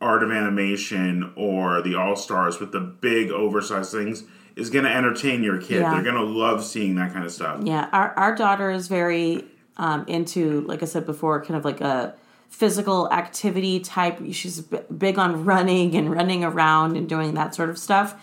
Art 0.00 0.22
of 0.22 0.30
Animation 0.30 1.32
or 1.36 1.80
the 1.80 1.94
All 1.94 2.16
Stars 2.16 2.60
with 2.60 2.72
the 2.72 2.80
big 2.80 3.30
oversized 3.30 3.92
things 3.92 4.24
is 4.56 4.68
going 4.68 4.84
to 4.84 4.90
entertain 4.90 5.42
your 5.42 5.58
kid. 5.58 5.80
Yeah. 5.80 5.94
They're 5.94 6.02
going 6.02 6.16
to 6.16 6.30
love 6.30 6.64
seeing 6.64 6.96
that 6.96 7.12
kind 7.12 7.24
of 7.24 7.32
stuff. 7.32 7.60
Yeah, 7.62 7.88
our 7.92 8.12
our 8.18 8.34
daughter 8.34 8.70
is 8.70 8.88
very 8.88 9.44
um, 9.78 10.04
into, 10.08 10.60
like 10.62 10.82
I 10.82 10.86
said 10.86 11.06
before, 11.06 11.42
kind 11.42 11.56
of 11.56 11.64
like 11.64 11.80
a 11.80 12.14
physical 12.52 13.10
activity 13.10 13.80
type. 13.80 14.20
She's 14.30 14.60
big 14.60 15.18
on 15.18 15.44
running 15.46 15.96
and 15.96 16.12
running 16.12 16.44
around 16.44 16.96
and 16.98 17.08
doing 17.08 17.32
that 17.34 17.54
sort 17.54 17.70
of 17.70 17.78
stuff, 17.78 18.14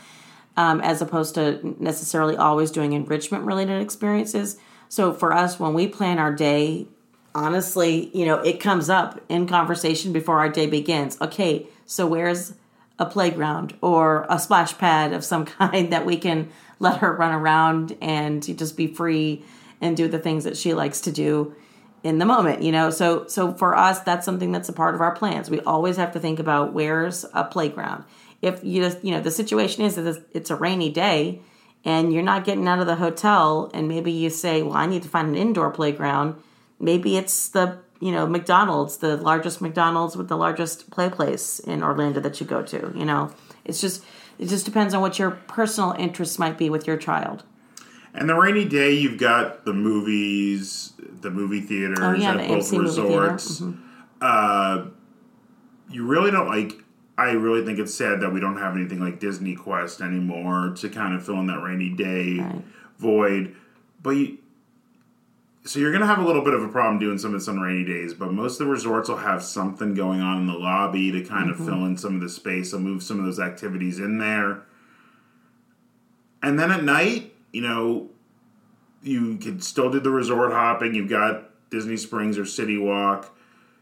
um, 0.55 0.79
as 0.81 1.01
opposed 1.01 1.33
to 1.35 1.75
necessarily 1.83 2.37
always 2.37 2.69
doing 2.69 2.93
enrichment 2.93 3.43
related 3.43 3.81
experiences. 3.81 4.57
So 4.87 5.13
for 5.13 5.33
us, 5.33 5.59
when 5.59 5.73
we 5.73 5.87
plan 5.87 6.19
our 6.19 6.31
day, 6.31 6.87
honestly, 7.33 8.15
you 8.15 8.23
know, 8.23 8.35
it 8.35 8.59
comes 8.59 8.87
up 8.87 9.19
in 9.29 9.47
conversation 9.47 10.13
before 10.13 10.37
our 10.37 10.49
day 10.49 10.67
begins. 10.67 11.19
Okay, 11.19 11.67
so 11.87 12.05
where's 12.05 12.53
a 12.99 13.07
playground 13.07 13.75
or 13.81 14.27
a 14.29 14.37
splash 14.37 14.77
pad 14.77 15.11
of 15.11 15.25
some 15.25 15.43
kind 15.57 15.91
that 15.91 16.05
we 16.05 16.17
can 16.17 16.49
let 16.77 16.99
her 16.99 17.13
run 17.15 17.33
around 17.33 17.97
and 17.99 18.43
just 18.57 18.77
be 18.77 18.85
free 18.85 19.43
and 19.81 19.97
do 19.97 20.07
the 20.07 20.19
things 20.19 20.43
that 20.43 20.55
she 20.55 20.75
likes 20.75 21.01
to 21.01 21.11
do 21.11 21.55
in 22.03 22.17
the 22.19 22.25
moment 22.25 22.61
you 22.61 22.71
know? 22.71 22.89
So 22.89 23.27
so 23.27 23.53
for 23.53 23.75
us 23.75 23.99
that's 24.01 24.25
something 24.25 24.51
that's 24.51 24.69
a 24.69 24.73
part 24.73 24.95
of 24.95 25.01
our 25.01 25.15
plans. 25.15 25.49
We 25.49 25.59
always 25.61 25.97
have 25.97 26.11
to 26.13 26.19
think 26.19 26.39
about 26.39 26.73
where's 26.73 27.25
a 27.33 27.43
playground. 27.43 28.05
If 28.41 28.63
you 28.63 28.81
just 28.83 29.03
you 29.03 29.11
know 29.11 29.21
the 29.21 29.31
situation 29.31 29.83
is 29.83 29.95
that 29.95 30.07
it's- 30.07 30.49
a 30.49 30.55
rainy 30.55 30.89
day 30.89 31.41
and 31.85 32.13
you're 32.13 32.23
not 32.23 32.43
getting 32.43 32.67
out 32.67 32.79
of 32.79 32.87
the 32.87 32.95
hotel 32.95 33.69
and 33.73 33.87
maybe 33.87 34.11
you 34.11 34.29
say 34.29 34.61
well 34.61 34.73
i 34.73 34.85
need 34.85 35.03
to 35.03 35.07
find 35.07 35.29
an 35.29 35.35
indoor 35.35 35.71
playground 35.71 36.35
maybe 36.77 37.15
it's 37.15 37.47
the 37.49 37.77
you 38.01 38.11
know 38.11 38.27
mcdonald's 38.27 38.97
the 38.97 39.15
largest 39.15 39.61
mcdonald's 39.61 40.17
with 40.17 40.27
the 40.27 40.35
largest 40.35 40.89
play 40.89 41.09
place 41.09 41.59
in 41.59 41.81
orlando 41.81 42.19
that 42.19 42.41
you 42.41 42.45
go 42.45 42.61
to 42.61 42.91
you 42.95 43.05
know? 43.05 43.31
It's 43.65 43.81
just 43.81 44.03
it 44.39 44.47
just 44.47 44.65
depends 44.65 44.93
on 44.93 45.01
what 45.01 45.19
your 45.19 45.31
personal 45.31 45.91
interests 45.91 46.39
might 46.39 46.57
be 46.57 46.69
with 46.69 46.87
your 46.87 46.97
child. 46.97 47.43
And 48.13 48.27
the 48.27 48.35
rainy 48.35 48.65
day, 48.65 48.93
you've 48.93 49.19
got 49.19 49.65
the 49.65 49.73
movies, 49.73 50.93
the 51.21 51.29
movie 51.31 51.61
theaters 51.61 51.99
Oh, 52.01 52.13
yeah, 52.13 52.33
at 52.35 52.47
the 52.47 52.55
both 52.55 52.71
AMC 52.71 52.79
resorts. 52.79 53.63
Uh, 54.21 54.85
you 55.89 56.05
really 56.05 56.31
don't 56.31 56.47
like. 56.47 56.73
I 57.17 57.31
really 57.31 57.65
think 57.65 57.79
it's 57.79 57.93
sad 57.93 58.21
that 58.21 58.31
we 58.33 58.39
don't 58.39 58.57
have 58.57 58.75
anything 58.75 58.99
like 58.99 59.19
Disney 59.19 59.55
Quest 59.55 59.99
anymore 60.01 60.73
to 60.77 60.89
kind 60.89 61.13
of 61.13 61.25
fill 61.25 61.39
in 61.39 61.47
that 61.47 61.61
rainy 61.61 61.89
day 61.89 62.39
Right. 62.39 62.61
void. 62.97 63.55
But 64.01 64.11
you, 64.11 64.37
so 65.65 65.79
you're 65.79 65.91
going 65.91 65.99
to 66.01 66.07
have 66.07 66.19
a 66.19 66.25
little 66.25 66.43
bit 66.43 66.53
of 66.53 66.63
a 66.63 66.69
problem 66.69 66.97
doing 66.99 67.17
some 67.17 67.33
of 67.33 67.39
this 67.41 67.47
on 67.49 67.59
rainy 67.59 67.83
days. 67.83 68.13
But 68.13 68.31
most 68.31 68.59
of 68.61 68.67
the 68.67 68.71
resorts 68.71 69.09
will 69.09 69.17
have 69.17 69.43
something 69.43 69.93
going 69.93 70.21
on 70.21 70.37
in 70.37 70.47
the 70.47 70.53
lobby 70.53 71.11
to 71.11 71.21
kind 71.21 71.49
Mm-hmm. 71.51 71.61
of 71.61 71.67
fill 71.67 71.85
in 71.85 71.97
some 71.97 72.15
of 72.15 72.21
the 72.21 72.29
space. 72.29 72.71
They'll 72.71 72.79
move 72.79 73.03
some 73.03 73.19
of 73.19 73.25
those 73.25 73.39
activities 73.39 73.99
in 73.99 74.17
there. 74.19 74.61
And 76.41 76.57
then 76.57 76.71
at 76.71 76.83
night, 76.85 77.33
you 77.51 77.61
know, 77.61 78.09
you 79.01 79.37
could 79.37 79.63
still 79.63 79.89
do 79.89 79.99
the 79.99 80.09
resort 80.09 80.51
hopping. 80.51 80.93
You've 80.95 81.09
got 81.09 81.45
Disney 81.69 81.97
Springs 81.97 82.37
or 82.37 82.45
City 82.45 82.77
Walk. 82.77 83.35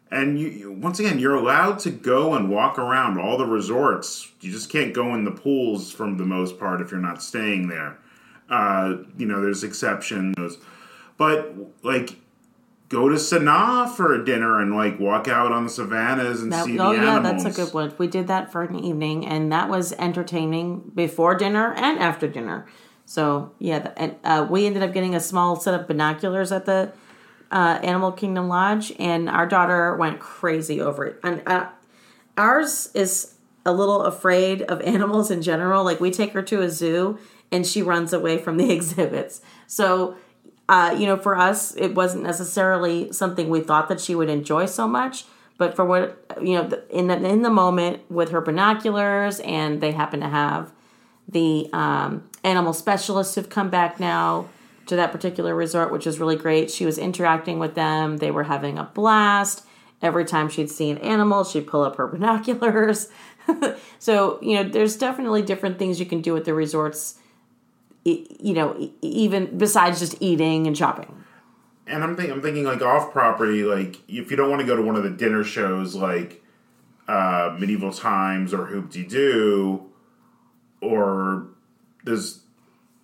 And 0.09 0.39
you, 0.39 0.47
you 0.47 0.71
once 0.71 0.99
again, 0.99 1.19
you're 1.19 1.35
allowed 1.35 1.79
to 1.79 1.89
go 1.91 2.33
and 2.33 2.49
walk 2.49 2.79
around 2.79 3.19
all 3.19 3.37
the 3.37 3.45
resorts. 3.45 4.31
You 4.39 4.51
just 4.51 4.69
can't 4.69 4.93
go 4.93 5.13
in 5.13 5.25
the 5.25 5.31
pools 5.31 5.91
for 5.91 6.05
the 6.09 6.25
most 6.25 6.57
part 6.59 6.79
if 6.81 6.91
you're 6.91 7.01
not 7.01 7.21
staying 7.21 7.67
there. 7.67 7.97
Uh, 8.49 8.97
you 9.17 9.25
know, 9.25 9.41
there's 9.41 9.65
exceptions, 9.65 10.57
but 11.17 11.53
like 11.83 12.15
go 12.87 13.09
to 13.09 13.15
Sanaa 13.15 13.89
for 13.93 14.13
a 14.13 14.23
dinner 14.23 14.61
and 14.61 14.73
like 14.73 14.97
walk 14.97 15.27
out 15.27 15.51
on 15.51 15.65
the 15.65 15.69
savannas 15.69 16.41
and 16.41 16.53
That, 16.53 16.63
see 16.63 16.79
oh 16.79 16.93
the 16.93 17.01
yeah, 17.01 17.17
animals. 17.17 17.43
that's 17.43 17.57
a 17.57 17.65
good 17.65 17.73
one. 17.73 17.93
We 17.97 18.07
did 18.07 18.27
that 18.27 18.49
for 18.49 18.61
an 18.61 18.79
evening, 18.79 19.25
and 19.25 19.51
that 19.51 19.67
was 19.67 19.91
entertaining 19.93 20.89
before 20.95 21.35
dinner 21.35 21.73
and 21.73 21.99
after 21.99 22.29
dinner. 22.29 22.65
So 23.07 23.53
yeah, 23.57 23.79
the- 23.79 23.99
and 23.99 24.15
uh, 24.23 24.45
we 24.49 24.67
ended 24.67 24.83
up 24.83 24.93
getting 24.93 25.15
a 25.15 25.19
small 25.19 25.55
set 25.55 25.73
of 25.79 25.87
binoculars 25.87 26.51
at 26.51 26.65
the 26.65 26.91
uh, 27.49 27.79
Animal 27.81 28.11
Kingdom 28.11 28.49
Lodge, 28.49 28.91
and 28.99 29.29
our 29.29 29.47
daughter 29.47 29.95
went 29.95 30.19
crazy 30.19 30.81
over 30.81 31.05
it. 31.05 31.19
And 31.23 31.41
uh, 31.47 31.69
ours 32.37 32.89
is 32.93 33.35
a 33.65 33.71
little 33.71 34.03
afraid 34.03 34.61
of 34.63 34.81
animals 34.95 35.31
in 35.31 35.41
general. 35.41 35.83
Like 35.83 35.99
we 36.01 36.11
take 36.11 36.33
her 36.33 36.43
to 36.43 36.61
a 36.61 36.69
zoo, 36.69 37.17
and 37.51 37.65
she 37.65 37.81
runs 37.81 38.11
away 38.11 38.37
from 38.37 38.57
the 38.57 38.71
exhibits. 38.77 39.41
So 39.65 40.17
uh, 40.69 40.93
you 40.99 41.05
know, 41.05 41.15
for 41.15 41.37
us, 41.37 41.73
it 41.77 41.95
wasn't 41.95 42.23
necessarily 42.23 43.09
something 43.13 43.49
we 43.49 43.61
thought 43.61 43.87
that 43.87 44.01
she 44.01 44.13
would 44.15 44.29
enjoy 44.29 44.65
so 44.65 44.85
much. 44.85 45.23
But 45.57 45.77
for 45.77 45.85
what 45.85 46.25
you 46.41 46.55
know, 46.55 46.69
in 46.89 47.07
the, 47.07 47.15
in 47.25 47.41
the 47.41 47.49
moment 47.49 48.01
with 48.11 48.31
her 48.31 48.41
binoculars, 48.41 49.39
and 49.39 49.79
they 49.79 49.93
happen 49.93 50.19
to 50.19 50.27
have 50.27 50.73
the 51.27 51.69
um, 51.73 52.29
animal 52.47 52.73
specialists 52.73 53.35
who've 53.35 53.49
come 53.49 53.69
back 53.69 53.99
now 53.99 54.47
to 54.87 54.95
that 54.95 55.11
particular 55.11 55.53
resort, 55.53 55.91
which 55.91 56.07
is 56.07 56.19
really 56.19 56.37
great. 56.37 56.71
She 56.71 56.85
was 56.85 56.97
interacting 56.97 57.59
with 57.59 57.75
them; 57.75 58.17
they 58.17 58.31
were 58.31 58.43
having 58.43 58.77
a 58.77 58.85
blast. 58.85 59.65
Every 60.01 60.25
time 60.25 60.47
she'd 60.47 60.69
see 60.69 60.89
an 60.89 60.99
animal, 60.99 61.43
she'd 61.43 61.67
pull 61.67 61.83
up 61.83 61.97
her 61.97 62.07
binoculars. 62.13 63.09
so 63.99 64.39
you 64.41 64.55
know, 64.55 64.63
there's 64.63 64.97
definitely 64.97 65.41
different 65.41 65.77
things 65.79 65.99
you 65.99 66.05
can 66.05 66.21
do 66.21 66.35
at 66.35 66.45
the 66.45 66.53
resorts 66.53 67.19
you 68.07 68.53
know, 68.53 68.89
even 69.01 69.57
besides 69.57 69.99
just 69.99 70.15
eating 70.21 70.65
and 70.67 70.77
shopping. 70.77 71.23
And 71.85 72.03
I'm 72.03 72.15
thinking, 72.15 72.33
I'm 72.33 72.41
thinking 72.41 72.63
like 72.63 72.81
off 72.81 73.11
property, 73.11 73.63
like 73.63 73.97
if 74.07 74.31
you 74.31 74.37
don't 74.37 74.49
want 74.49 74.61
to 74.61 74.67
go 74.67 74.75
to 74.75 74.81
one 74.81 74.95
of 74.95 75.03
the 75.03 75.09
dinner 75.09 75.43
shows 75.43 75.95
like 75.95 76.43
uh, 77.07 77.55
Medieval 77.59 77.91
Times 77.91 78.53
or 78.53 78.65
Hoop 78.65 78.89
De 78.89 79.03
Doo, 79.03 79.89
or 80.81 81.47
there's 82.07 82.41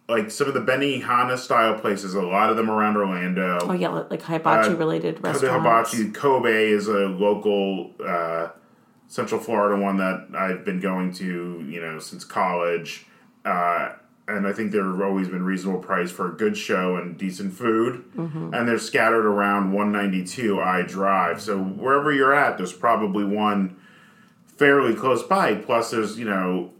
like 0.09 0.31
some 0.31 0.47
of 0.47 0.53
the 0.53 0.61
Benihana 0.61 1.37
style 1.37 1.79
places, 1.79 2.13
a 2.13 2.21
lot 2.21 2.49
of 2.49 2.57
them 2.57 2.69
around 2.69 2.97
Orlando. 2.97 3.59
Oh 3.61 3.73
yeah, 3.73 3.89
like 3.89 4.21
hibachi 4.21 4.71
Uh, 4.71 4.75
related 4.75 5.17
the 5.17 5.21
restaurants. 5.21 5.91
hibachi 5.91 6.11
Kobe 6.11 6.69
is 6.69 6.87
a 6.87 7.07
local 7.07 7.91
uh, 8.05 8.49
Central 9.07 9.39
Florida 9.39 9.81
one 9.81 9.97
that 9.97 10.27
I've 10.35 10.65
been 10.65 10.79
going 10.79 11.13
to, 11.13 11.63
you 11.67 11.79
know, 11.81 11.99
since 11.99 12.25
college. 12.25 13.05
Uh, 13.45 13.93
and 14.27 14.47
I 14.47 14.53
think 14.53 14.71
they've 14.71 15.01
always 15.01 15.27
been 15.27 15.43
reasonable 15.43 15.81
price 15.81 16.09
for 16.09 16.29
a 16.29 16.33
good 16.35 16.57
show 16.57 16.95
and 16.95 17.17
decent 17.17 17.53
food. 17.53 18.05
Mm-hmm. 18.15 18.53
And 18.53 18.67
they're 18.67 18.79
scattered 18.79 19.25
around 19.25 19.73
192 19.73 20.61
I 20.61 20.81
Drive. 20.83 21.41
So 21.41 21.61
wherever 21.61 22.11
you're 22.11 22.33
at, 22.33 22.57
there's 22.57 22.71
probably 22.73 23.25
one 23.25 23.75
fairly 24.57 24.95
close 24.95 25.23
by. 25.23 25.55
Plus, 25.55 25.91
there's, 25.91 26.17
you 26.17 26.25
know, 26.25 26.71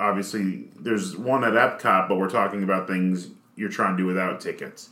obviously 0.00 0.68
there's 0.78 1.16
one 1.16 1.44
at 1.44 1.52
Epcot, 1.52 2.08
but 2.08 2.18
we're 2.18 2.30
talking 2.30 2.62
about 2.62 2.86
things 2.86 3.28
you're 3.56 3.68
trying 3.68 3.96
to 3.96 4.02
do 4.02 4.06
without 4.06 4.40
tickets. 4.40 4.90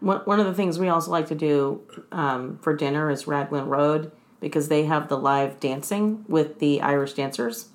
One 0.00 0.38
of 0.38 0.44
the 0.44 0.54
things 0.54 0.78
we 0.78 0.88
also 0.88 1.10
like 1.10 1.28
to 1.28 1.34
do 1.34 1.80
um, 2.12 2.58
for 2.58 2.76
dinner 2.76 3.10
is 3.10 3.26
Raglan 3.26 3.68
Road 3.68 4.12
because 4.40 4.68
they 4.68 4.84
have 4.84 5.08
the 5.08 5.16
live 5.16 5.58
dancing 5.60 6.26
with 6.28 6.58
the 6.58 6.82
Irish 6.82 7.14
dancers. 7.14 7.68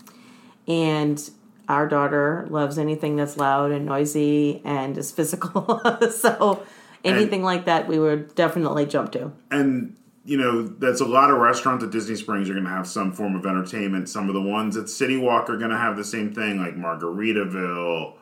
And 0.67 1.27
our 1.67 1.87
daughter 1.87 2.45
loves 2.49 2.77
anything 2.77 3.15
that's 3.15 3.37
loud 3.37 3.71
and 3.71 3.85
noisy 3.85 4.61
and 4.63 4.95
is 4.95 5.11
physical. 5.11 5.81
so 6.11 6.63
anything 7.03 7.39
and, 7.39 7.43
like 7.43 7.65
that, 7.65 7.87
we 7.87 7.97
would 7.97 8.35
definitely 8.35 8.85
jump 8.85 9.11
to. 9.13 9.31
And 9.49 9.95
you 10.25 10.37
know, 10.37 10.63
that's 10.63 11.01
a 11.01 11.05
lot 11.05 11.31
of 11.31 11.37
restaurants 11.37 11.83
at 11.83 11.91
Disney 11.91 12.15
Springs 12.15 12.49
are 12.49 12.53
going 12.53 12.65
to 12.65 12.71
have 12.71 12.87
some 12.87 13.11
form 13.11 13.35
of 13.35 13.45
entertainment. 13.45 14.09
Some 14.09 14.27
of 14.27 14.33
the 14.33 14.41
ones 14.41 14.77
at 14.77 14.89
City 14.89 15.17
Walk 15.17 15.49
are 15.49 15.57
going 15.57 15.71
to 15.71 15.77
have 15.77 15.95
the 15.95 16.03
same 16.03 16.33
thing, 16.33 16.59
like 16.59 16.75
Margaritaville, 16.75 18.13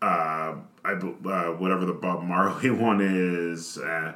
uh, 0.00 0.54
I, 0.84 0.92
uh, 0.92 1.52
whatever 1.52 1.84
the 1.84 1.92
Bob 1.92 2.22
Marley 2.22 2.70
one 2.70 3.00
is. 3.00 3.78
Uh, 3.78 4.14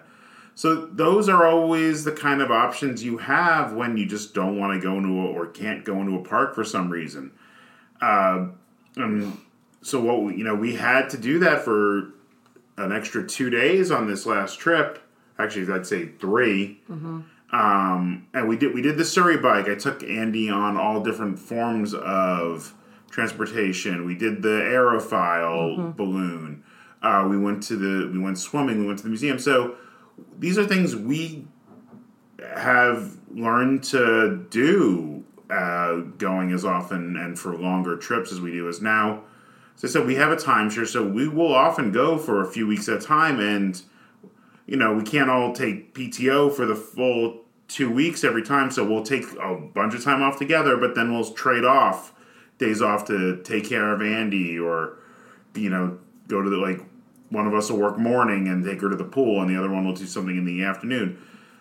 so 0.54 0.86
those 0.86 1.28
are 1.28 1.46
always 1.46 2.04
the 2.04 2.12
kind 2.12 2.40
of 2.40 2.50
options 2.50 3.02
you 3.02 3.18
have 3.18 3.72
when 3.72 3.96
you 3.96 4.06
just 4.06 4.34
don't 4.34 4.58
want 4.58 4.74
to 4.74 4.86
go 4.86 4.96
into 4.96 5.08
a, 5.08 5.26
or 5.32 5.46
can't 5.46 5.84
go 5.84 6.00
into 6.00 6.16
a 6.16 6.22
park 6.22 6.54
for 6.54 6.64
some 6.64 6.90
reason. 6.90 7.32
Uh, 8.00 8.48
and 8.96 9.38
so 9.80 10.00
what 10.00 10.22
we, 10.22 10.36
you 10.36 10.44
know, 10.44 10.54
we 10.54 10.76
had 10.76 11.10
to 11.10 11.18
do 11.18 11.38
that 11.40 11.64
for 11.64 12.12
an 12.76 12.92
extra 12.92 13.26
two 13.26 13.50
days 13.50 13.90
on 13.90 14.06
this 14.06 14.26
last 14.26 14.58
trip. 14.58 15.02
Actually, 15.42 15.72
I'd 15.72 15.86
say 15.86 16.06
3 16.06 16.80
mm-hmm. 16.90 17.20
Um, 17.52 18.26
and 18.32 18.48
we 18.48 18.56
did 18.56 18.74
we 18.74 18.80
did 18.80 18.96
the 18.96 19.04
Surrey 19.04 19.36
bike. 19.36 19.68
I 19.68 19.74
took 19.74 20.02
Andy 20.02 20.48
on 20.48 20.78
all 20.78 21.02
different 21.02 21.38
forms 21.38 21.92
of 21.92 22.72
transportation. 23.10 24.06
We 24.06 24.14
did 24.14 24.40
the 24.40 24.62
Aerophile 24.62 25.76
mm-hmm. 25.76 25.90
balloon. 25.90 26.64
Uh, 27.02 27.26
we 27.28 27.36
went 27.36 27.62
to 27.64 27.76
the 27.76 28.10
we 28.10 28.18
went 28.18 28.38
swimming. 28.38 28.80
We 28.80 28.86
went 28.86 29.00
to 29.00 29.02
the 29.02 29.10
museum. 29.10 29.38
So 29.38 29.76
these 30.38 30.56
are 30.56 30.64
things 30.64 30.96
we 30.96 31.46
have 32.56 33.18
learned 33.30 33.84
to 33.84 34.46
do 34.48 35.24
uh, 35.50 35.96
going 36.16 36.52
as 36.52 36.64
often 36.64 37.16
and 37.16 37.38
for 37.38 37.54
longer 37.54 37.96
trips 37.96 38.32
as 38.32 38.40
we 38.40 38.52
do. 38.52 38.68
As 38.68 38.80
now, 38.80 39.24
as 39.76 39.84
I 39.84 39.88
said, 39.88 40.06
we 40.06 40.14
have 40.14 40.32
a 40.32 40.36
timeshare, 40.36 40.86
so 40.86 41.06
we 41.06 41.28
will 41.28 41.54
often 41.54 41.92
go 41.92 42.16
for 42.16 42.40
a 42.40 42.46
few 42.46 42.66
weeks 42.66 42.88
at 42.88 42.96
a 42.96 43.00
time, 43.00 43.40
and 43.40 43.80
you 44.66 44.76
know 44.76 44.94
we 44.94 45.02
can't 45.02 45.30
all 45.30 45.52
take 45.52 45.94
PTO 45.94 46.52
for 46.52 46.66
the 46.66 46.74
full 46.74 47.42
two 47.68 47.90
weeks 47.90 48.22
every 48.24 48.42
time. 48.42 48.70
So 48.70 48.84
we'll 48.84 49.02
take 49.02 49.24
a 49.40 49.56
bunch 49.56 49.94
of 49.94 50.04
time 50.04 50.22
off 50.22 50.38
together, 50.38 50.76
but 50.76 50.94
then 50.94 51.12
we'll 51.12 51.30
trade 51.32 51.64
off 51.64 52.12
days 52.58 52.82
off 52.82 53.06
to 53.06 53.42
take 53.42 53.68
care 53.68 53.92
of 53.92 54.02
Andy 54.02 54.58
or 54.58 54.98
you 55.54 55.70
know 55.70 55.98
go 56.28 56.42
to 56.42 56.48
the 56.48 56.56
like 56.56 56.80
one 57.30 57.46
of 57.46 57.54
us 57.54 57.70
will 57.70 57.78
work 57.78 57.98
morning 57.98 58.46
and 58.46 58.62
take 58.64 58.80
her 58.82 58.90
to 58.90 58.96
the 58.96 59.04
pool, 59.04 59.40
and 59.40 59.50
the 59.50 59.56
other 59.56 59.70
one 59.70 59.86
will 59.86 59.94
do 59.94 60.06
something 60.06 60.36
in 60.36 60.44
the 60.44 60.62
afternoon. 60.62 61.18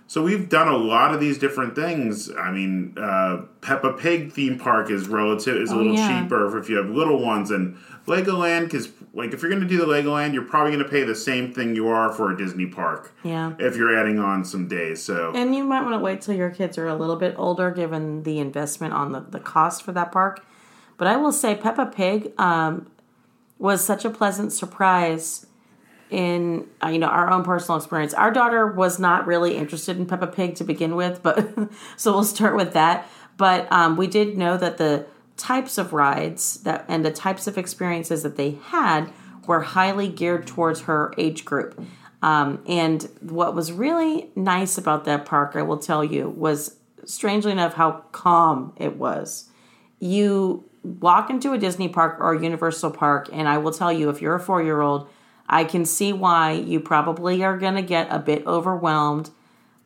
So 0.08 0.22
we've 0.22 0.50
done 0.50 0.68
a 0.68 0.76
lot 0.76 1.14
of 1.14 1.22
these 1.22 1.38
different 1.38 1.74
things. 1.74 2.30
I 2.30 2.52
mean, 2.52 2.98
uh, 2.98 3.44
Peppa 3.62 3.94
Pig 3.94 4.34
theme 4.34 4.60
park 4.60 4.92
is 4.92 5.08
relative 5.08 5.56
is 5.56 5.72
a 5.72 5.74
oh, 5.74 5.78
little 5.78 5.96
yeah. 5.96 6.24
cheaper 6.24 6.58
if 6.58 6.70
you 6.70 6.76
have 6.76 6.90
little 6.90 7.24
ones, 7.24 7.50
and 7.50 7.78
Legoland 8.06 8.66
because 8.66 8.90
like 9.14 9.34
if 9.34 9.42
you're 9.42 9.52
going 9.52 9.62
to 9.62 9.68
do 9.68 9.78
the 9.78 9.86
Legoland, 9.86 10.34
you're 10.34 10.46
probably 10.46 10.72
going 10.72 10.84
to 10.84 10.90
pay 10.90 11.04
the 11.04 11.16
same 11.16 11.54
thing 11.54 11.76
you 11.76 11.90
are 11.90 12.14
for 12.14 12.32
a 12.32 12.38
Disney 12.38 12.66
park. 12.66 13.14
Yeah. 13.24 13.54
If 13.60 13.76
you're 13.76 13.98
adding 13.98 14.20
on 14.20 14.46
some 14.46 14.68
days, 14.68 15.04
so 15.04 15.34
and 15.36 15.54
you 15.54 15.64
might 15.64 15.82
want 15.82 15.94
to 15.94 16.00
wait 16.00 16.22
till 16.22 16.36
your 16.36 16.50
kids 16.50 16.78
are 16.78 16.88
a 16.88 16.96
little 16.96 17.18
bit 17.18 17.36
older, 17.38 17.72
given 17.72 18.24
the 18.24 18.40
investment 18.40 18.94
on 18.94 19.12
the 19.12 19.20
the 19.20 19.40
cost 19.40 19.84
for 19.84 19.92
that 19.92 20.12
park. 20.12 20.46
But 20.98 21.08
I 21.08 21.18
will 21.18 21.32
say, 21.32 21.56
Peppa 21.56 21.88
Pig 21.88 22.32
um, 22.38 22.90
was 23.58 23.84
such 23.84 24.06
a 24.06 24.10
pleasant 24.10 24.54
surprise 24.54 25.46
in 26.10 26.68
uh, 26.84 26.88
you 26.88 27.00
know 27.00 27.08
our 27.08 27.30
own 27.30 27.44
personal 27.44 27.78
experience. 27.78 28.14
Our 28.14 28.32
daughter 28.32 28.68
was 28.68 29.00
not 29.00 29.28
really 29.28 29.58
interested 29.58 29.98
in 29.98 30.06
Peppa 30.06 30.28
Pig 30.28 30.56
to 30.56 30.64
begin 30.64 30.96
with, 30.96 31.22
but 31.22 31.50
so 31.98 32.14
we'll 32.14 32.24
start 32.24 32.56
with 32.56 32.74
that. 32.74 33.10
But 33.36 33.70
um, 33.72 33.98
we 33.98 34.08
did 34.08 34.38
know 34.38 34.56
that 34.58 34.78
the 34.78 35.06
types 35.52 35.78
of 35.78 35.92
rides 35.92 36.62
that 36.64 36.86
and 36.88 37.04
the 37.04 37.12
types 37.12 37.46
of 37.46 37.58
experiences 37.58 38.24
that 38.24 38.38
they 38.38 38.52
had 38.68 39.12
were 39.46 39.62
highly 39.62 40.08
geared 40.08 40.48
towards 40.48 40.82
her 40.82 41.14
age 41.18 41.44
group. 41.44 41.78
Um, 42.22 42.64
and 42.68 43.10
what 43.20 43.54
was 43.54 43.72
really 43.72 44.30
nice 44.36 44.78
about 44.78 45.04
that 45.06 45.26
park, 45.26 45.56
I 45.56 45.64
will 45.64 45.80
tell 45.80 46.06
you, 46.06 46.30
was 46.30 46.78
strangely 47.04 47.52
enough 47.52 47.74
how 47.74 48.04
calm 48.14 48.74
it 48.78 48.96
was. 48.96 49.50
You 50.00 50.64
walk 50.84 51.30
into 51.30 51.52
a 51.52 51.58
Disney 51.58 51.90
park 51.90 52.18
or 52.20 52.34
a 52.34 52.42
Universal 52.42 52.92
park, 52.92 53.28
and 53.34 53.50
I 53.50 53.58
will 53.58 53.74
tell 53.74 53.92
you, 53.92 54.10
if 54.10 54.22
you're 54.22 54.36
a 54.36 54.40
four 54.40 54.64
year 54.64 54.80
old, 54.80 55.10
I 55.50 55.66
can 55.66 55.84
see 55.84 56.14
why 56.14 56.54
you 56.54 56.80
probably 56.80 57.44
are 57.44 57.58
going 57.58 57.76
to 57.76 57.82
get 57.82 58.08
a 58.10 58.20
bit 58.20 58.48
overwhelmed 58.48 59.32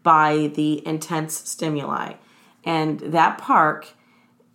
by 0.03 0.51
the 0.53 0.85
intense 0.85 1.33
stimuli. 1.49 2.13
And 2.63 2.99
that 2.99 3.39
park 3.39 3.87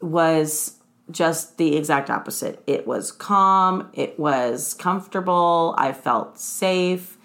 was 0.01 0.79
just 1.11 1.59
the 1.59 1.77
exact 1.77 2.11
opposite. 2.11 2.62
It 2.66 2.87
was 2.87 3.12
calm, 3.12 3.90
it 3.92 4.18
was 4.18 4.75
comfortable, 4.75 5.75
I 5.79 5.92
felt 5.92 6.38
safe. 6.38 7.16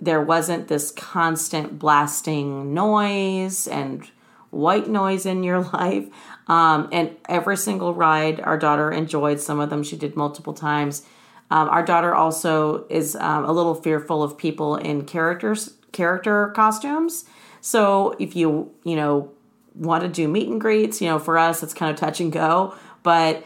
There 0.00 0.20
wasn't 0.20 0.68
this 0.68 0.90
constant 0.90 1.78
blasting 1.78 2.74
noise 2.74 3.68
and 3.68 4.10
white 4.50 4.88
noise 4.88 5.26
in 5.26 5.42
your 5.42 5.60
life. 5.72 6.08
Um, 6.48 6.88
and 6.92 7.16
every 7.28 7.56
single 7.56 7.94
ride 7.94 8.40
our 8.40 8.58
daughter 8.58 8.90
enjoyed, 8.90 9.40
some 9.40 9.60
of 9.60 9.70
them 9.70 9.82
she 9.82 9.96
did 9.96 10.16
multiple 10.16 10.54
times. 10.54 11.06
Um, 11.50 11.68
our 11.68 11.84
daughter 11.84 12.14
also 12.14 12.86
is 12.88 13.14
um, 13.16 13.44
a 13.44 13.52
little 13.52 13.74
fearful 13.74 14.22
of 14.22 14.38
people 14.38 14.76
in 14.76 15.04
characters 15.04 15.74
character 15.92 16.48
costumes. 16.48 17.26
So 17.60 18.16
if 18.18 18.34
you 18.34 18.72
you 18.84 18.96
know 18.96 19.30
want 19.74 20.02
to 20.02 20.08
do 20.08 20.28
meet 20.28 20.48
and 20.48 20.60
greets, 20.60 21.00
you 21.00 21.08
know 21.08 21.18
for 21.18 21.38
us 21.38 21.62
it's 21.62 21.74
kind 21.74 21.90
of 21.90 21.96
touch 21.96 22.20
and 22.20 22.32
go, 22.32 22.74
but 23.02 23.44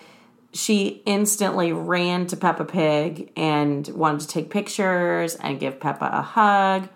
she 0.52 1.02
instantly 1.04 1.72
ran 1.72 2.26
to 2.28 2.36
Peppa 2.36 2.64
Pig 2.64 3.30
and 3.36 3.86
wanted 3.88 4.20
to 4.20 4.28
take 4.28 4.50
pictures 4.50 5.34
and 5.36 5.60
give 5.60 5.78
Peppa 5.80 6.10
a 6.12 6.22
hug. 6.22 6.88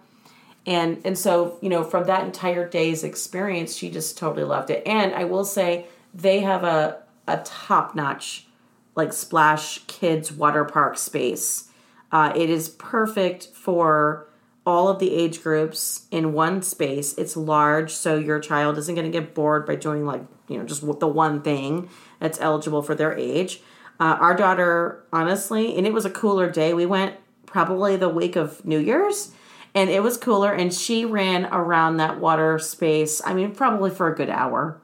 And 0.66 1.01
and 1.05 1.16
so, 1.16 1.59
you 1.61 1.68
know, 1.68 1.85
from 1.85 2.05
that 2.05 2.25
entire 2.25 2.68
day's 2.68 3.05
experience, 3.05 3.77
she 3.77 3.90
just 3.90 4.18
totally 4.18 4.44
loved 4.44 4.70
it. 4.70 4.83
And 4.87 5.14
I 5.14 5.25
will 5.25 5.44
say 5.44 5.87
they 6.14 6.40
have 6.40 6.64
a 6.64 7.03
a 7.27 7.38
top-notch 7.44 8.46
like 8.96 9.12
splash 9.12 9.79
kids 9.87 10.33
water 10.33 10.64
park 10.64 10.99
space. 10.99 11.68
Uh, 12.12 12.33
it 12.35 12.51
is 12.51 12.68
perfect 12.70 13.46
for 13.46 14.27
all 14.66 14.88
of 14.88 14.99
the 14.99 15.14
age 15.14 15.42
groups 15.42 16.07
in 16.11 16.33
one 16.33 16.61
space. 16.62 17.16
It's 17.16 17.37
large, 17.37 17.92
so 17.92 18.16
your 18.16 18.40
child 18.40 18.79
isn't 18.79 18.94
going 18.94 19.11
to 19.11 19.18
get 19.18 19.35
bored 19.35 19.64
by 19.64 19.77
doing 19.77 20.05
like 20.05 20.23
you 20.49 20.59
know 20.59 20.64
just 20.64 20.83
the 21.01 21.09
one 21.09 21.42
thing 21.42 21.88
that's 22.20 22.40
eligible 22.40 22.83
for 22.83 22.94
their 22.94 23.16
age. 23.16 23.61
Uh, 23.98 24.16
our 24.20 24.35
daughter, 24.35 25.04
honestly, 25.12 25.76
and 25.76 25.87
it 25.87 25.92
was 25.92 26.04
a 26.04 26.11
cooler 26.11 26.48
day. 26.48 26.72
We 26.72 26.87
went 26.87 27.16
probably 27.44 27.96
the 27.96 28.09
week 28.09 28.37
of 28.37 28.64
New 28.64 28.78
Year's, 28.78 29.33
and 29.74 29.90
it 29.90 30.02
was 30.02 30.16
cooler. 30.16 30.52
And 30.52 30.72
she 30.72 31.04
ran 31.04 31.46
around 31.46 31.96
that 31.96 32.20
water 32.20 32.59
space. 32.59 33.20
I 33.24 33.35
mean, 33.35 33.54
probably 33.54 33.90
for 33.90 34.11
a 34.11 34.14
good 34.14 34.30
hour. 34.30 34.80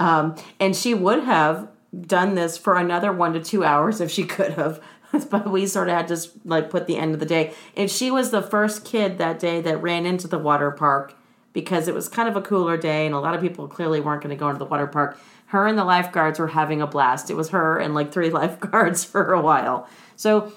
Um, 0.00 0.34
and 0.58 0.74
she 0.74 0.94
would 0.94 1.22
have 1.24 1.68
done 1.98 2.34
this 2.34 2.58
for 2.58 2.76
another 2.76 3.12
one 3.12 3.32
to 3.34 3.40
two 3.40 3.64
hours 3.64 4.00
if 4.00 4.10
she 4.10 4.24
could 4.24 4.54
have. 4.54 4.80
but 5.30 5.50
we 5.50 5.66
sort 5.66 5.88
of 5.88 5.96
had 5.96 6.08
to 6.08 6.28
like 6.44 6.70
put 6.70 6.86
the 6.86 6.96
end 6.96 7.14
of 7.14 7.20
the 7.20 7.26
day. 7.26 7.54
And 7.76 7.90
she 7.90 8.10
was 8.10 8.30
the 8.30 8.42
first 8.42 8.84
kid 8.84 9.18
that 9.18 9.38
day 9.38 9.60
that 9.60 9.80
ran 9.82 10.06
into 10.06 10.26
the 10.26 10.38
water 10.38 10.70
park 10.70 11.14
because 11.52 11.88
it 11.88 11.94
was 11.94 12.08
kind 12.08 12.28
of 12.28 12.36
a 12.36 12.42
cooler 12.42 12.76
day 12.76 13.06
and 13.06 13.14
a 13.14 13.18
lot 13.18 13.34
of 13.34 13.40
people 13.40 13.66
clearly 13.68 14.00
weren't 14.00 14.22
going 14.22 14.34
to 14.34 14.38
go 14.38 14.48
into 14.48 14.58
the 14.58 14.66
water 14.66 14.86
park. 14.86 15.18
Her 15.46 15.66
and 15.66 15.78
the 15.78 15.84
lifeguards 15.84 16.38
were 16.38 16.48
having 16.48 16.82
a 16.82 16.86
blast. 16.86 17.30
It 17.30 17.34
was 17.34 17.50
her 17.50 17.78
and 17.78 17.94
like 17.94 18.12
three 18.12 18.30
lifeguards 18.42 19.04
for 19.04 19.32
a 19.32 19.40
while. 19.40 19.88
So 20.16 20.52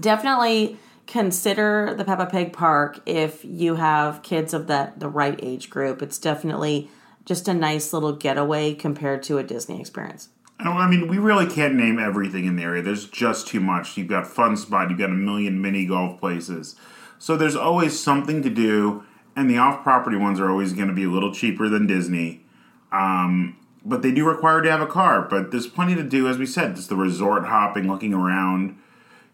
definitely 0.00 0.78
consider 1.06 1.94
the 1.96 2.04
Peppa 2.04 2.26
Pig 2.26 2.52
Park 2.52 3.00
if 3.06 3.44
you 3.44 3.74
have 3.76 4.22
kids 4.22 4.54
of 4.54 4.66
that 4.68 5.00
the 5.00 5.08
right 5.08 5.38
age 5.42 5.70
group. 5.70 6.02
It's 6.02 6.18
definitely 6.18 6.90
just 7.24 7.48
a 7.48 7.54
nice 7.54 7.92
little 7.92 8.12
getaway 8.12 8.74
compared 8.74 9.22
to 9.24 9.38
a 9.38 9.42
Disney 9.42 9.80
experience. 9.80 10.28
I 10.58 10.88
mean, 10.88 11.08
we 11.08 11.18
really 11.18 11.46
can't 11.46 11.74
name 11.74 11.98
everything 11.98 12.44
in 12.44 12.56
the 12.56 12.62
area. 12.62 12.82
There's 12.82 13.08
just 13.08 13.48
too 13.48 13.60
much. 13.60 13.96
You've 13.96 14.08
got 14.08 14.26
Fun 14.26 14.56
Spot, 14.56 14.88
you've 14.88 14.98
got 14.98 15.10
a 15.10 15.14
million 15.14 15.60
mini 15.60 15.86
golf 15.86 16.20
places. 16.20 16.76
So 17.18 17.36
there's 17.36 17.56
always 17.56 17.98
something 17.98 18.42
to 18.42 18.50
do, 18.50 19.04
and 19.34 19.50
the 19.50 19.58
off 19.58 19.82
property 19.82 20.16
ones 20.16 20.40
are 20.40 20.50
always 20.50 20.72
going 20.72 20.88
to 20.88 20.94
be 20.94 21.04
a 21.04 21.08
little 21.08 21.32
cheaper 21.32 21.68
than 21.68 21.86
Disney. 21.86 22.44
Um, 22.92 23.56
but 23.84 24.02
they 24.02 24.12
do 24.12 24.26
require 24.26 24.60
to 24.62 24.70
have 24.70 24.80
a 24.80 24.86
car. 24.86 25.22
But 25.22 25.50
there's 25.50 25.66
plenty 25.66 25.94
to 25.94 26.02
do, 26.02 26.28
as 26.28 26.38
we 26.38 26.46
said, 26.46 26.76
just 26.76 26.88
the 26.88 26.96
resort 26.96 27.46
hopping, 27.46 27.88
looking 27.88 28.14
around. 28.14 28.78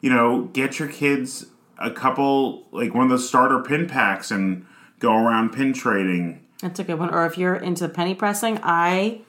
You 0.01 0.11
know, 0.11 0.45
get 0.53 0.79
your 0.79 0.89
kids 0.89 1.47
a 1.79 1.91
couple, 1.91 2.67
like 2.73 2.95
one 2.95 3.05
of 3.05 3.11
those 3.11 3.29
starter 3.29 3.61
pin 3.61 3.87
packs, 3.87 4.31
and 4.31 4.67
go 4.99 5.13
around 5.13 5.51
pin 5.51 5.73
trading. 5.73 6.45
That's 6.63 6.81
a 6.81 6.85
good 6.85 6.99
one. 6.99 7.13
Or 7.13 7.27
if 7.27 7.39
you're 7.39 7.55
into 7.55 7.89
penny 7.89 8.15
pressing, 8.15 8.59
I, 8.63 9.21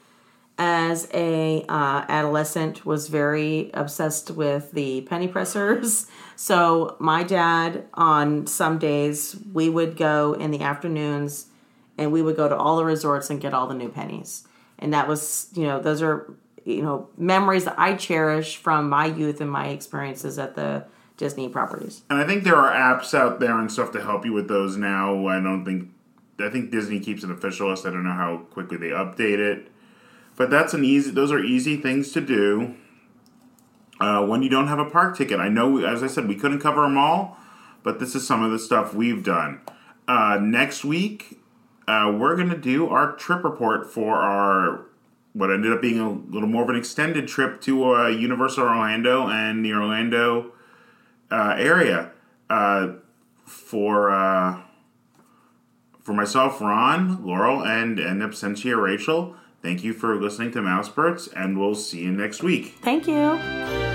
as 0.58 1.08
a 1.14 1.64
uh, 1.70 2.06
adolescent, 2.08 2.86
was 2.86 3.08
very 3.08 3.70
obsessed 3.74 4.32
with 4.32 4.72
the 4.72 5.02
penny 5.02 5.28
pressers. 5.28 6.08
So 6.42 6.96
my 7.00 7.24
dad, 7.24 7.84
on 7.96 8.48
some 8.48 8.80
days, 8.80 9.36
we 9.52 9.68
would 9.68 9.98
go 9.98 10.32
in 10.32 10.52
the 10.52 10.62
afternoons, 10.62 11.48
and 11.98 12.14
we 12.14 12.22
would 12.22 12.38
go 12.38 12.48
to 12.48 12.56
all 12.56 12.78
the 12.78 12.86
resorts 12.86 13.30
and 13.30 13.42
get 13.42 13.54
all 13.54 13.68
the 13.68 13.74
new 13.74 13.90
pennies. 13.90 14.48
And 14.80 14.94
that 14.94 15.08
was, 15.08 15.50
you 15.54 15.64
know, 15.64 15.80
those 15.80 16.02
are, 16.02 16.34
you 16.66 16.82
know, 16.82 17.10
memories 17.18 17.66
that 17.66 17.78
I 17.78 17.96
cherish 17.96 18.58
from 18.58 18.90
my 18.90 19.06
youth 19.06 19.42
and 19.42 19.52
my 19.52 19.68
experiences 19.68 20.40
at 20.40 20.56
the 20.56 20.86
Disney 21.18 21.50
properties. 21.50 22.02
And 22.10 22.20
I 22.20 22.26
think 22.26 22.46
there 22.46 22.56
are 22.56 22.74
apps 22.74 23.14
out 23.14 23.40
there 23.42 23.60
and 23.60 23.72
stuff 23.72 23.92
to 23.92 24.02
help 24.02 24.26
you 24.26 24.32
with 24.32 24.48
those 24.48 24.78
now. 24.78 25.28
I 25.28 25.40
don't 25.40 25.66
think 25.66 25.90
I 26.40 26.50
think 26.50 26.72
Disney 26.72 27.02
keeps 27.02 27.24
an 27.24 27.32
official 27.32 27.70
list. 27.70 27.86
I 27.86 27.90
don't 27.90 28.06
know 28.06 28.14
how 28.14 28.38
quickly 28.52 28.78
they 28.78 28.90
update 28.90 29.40
it. 29.40 29.70
But 30.38 30.50
that's 30.50 30.74
an 30.74 30.86
easy 30.86 31.12
those 31.12 31.32
are 31.32 31.44
easy 31.44 31.76
things 31.76 32.14
to 32.14 32.22
do. 32.22 32.76
Uh, 34.00 34.26
when 34.26 34.42
you 34.42 34.50
don't 34.50 34.68
have 34.68 34.80
a 34.80 34.90
park 34.90 35.18
ticket. 35.18 35.42
I 35.42 35.50
know 35.50 35.86
as 35.86 36.02
I 36.02 36.08
said 36.08 36.26
we 36.26 36.36
couldn't 36.36 36.62
cover 36.62 36.84
them 36.84 36.98
all, 36.98 37.38
but 37.84 38.00
this 38.00 38.16
is 38.16 38.26
some 38.26 38.42
of 38.42 38.52
the 38.52 38.60
stuff 38.60 38.94
we've 38.94 39.24
done. 39.24 39.60
Uh, 40.08 40.40
next 40.42 40.86
week 40.86 41.39
uh, 41.90 42.12
we're 42.12 42.36
going 42.36 42.50
to 42.50 42.58
do 42.58 42.88
our 42.88 43.14
trip 43.14 43.44
report 43.44 43.92
for 43.92 44.18
our 44.18 44.86
what 45.34 45.52
ended 45.52 45.72
up 45.72 45.82
being 45.82 46.00
a 46.00 46.10
little 46.12 46.48
more 46.48 46.64
of 46.64 46.70
an 46.70 46.76
extended 46.76 47.28
trip 47.28 47.62
to 47.62 47.96
uh, 47.96 48.08
Universal 48.08 48.64
Orlando 48.64 49.28
and 49.28 49.66
the 49.66 49.74
Orlando 49.74 50.52
uh, 51.32 51.56
area 51.58 52.12
uh, 52.50 52.94
for 53.46 54.12
uh, 54.12 54.62
for 56.00 56.14
myself, 56.14 56.62
Ron, 56.62 57.26
Laurel, 57.26 57.64
and 57.64 58.00
in 58.00 58.20
absentia 58.20 58.80
Rachel. 58.82 59.36
Thank 59.64 59.84
you 59.84 59.94
for 59.94 60.16
listening 60.16 60.52
to 60.52 60.62
Mousebirds, 60.62 61.28
and 61.28 61.60
we'll 61.60 61.76
see 61.76 62.02
you 62.02 62.12
next 62.12 62.44
week. 62.44 62.76
Thank 62.82 63.08
you. 63.08 63.89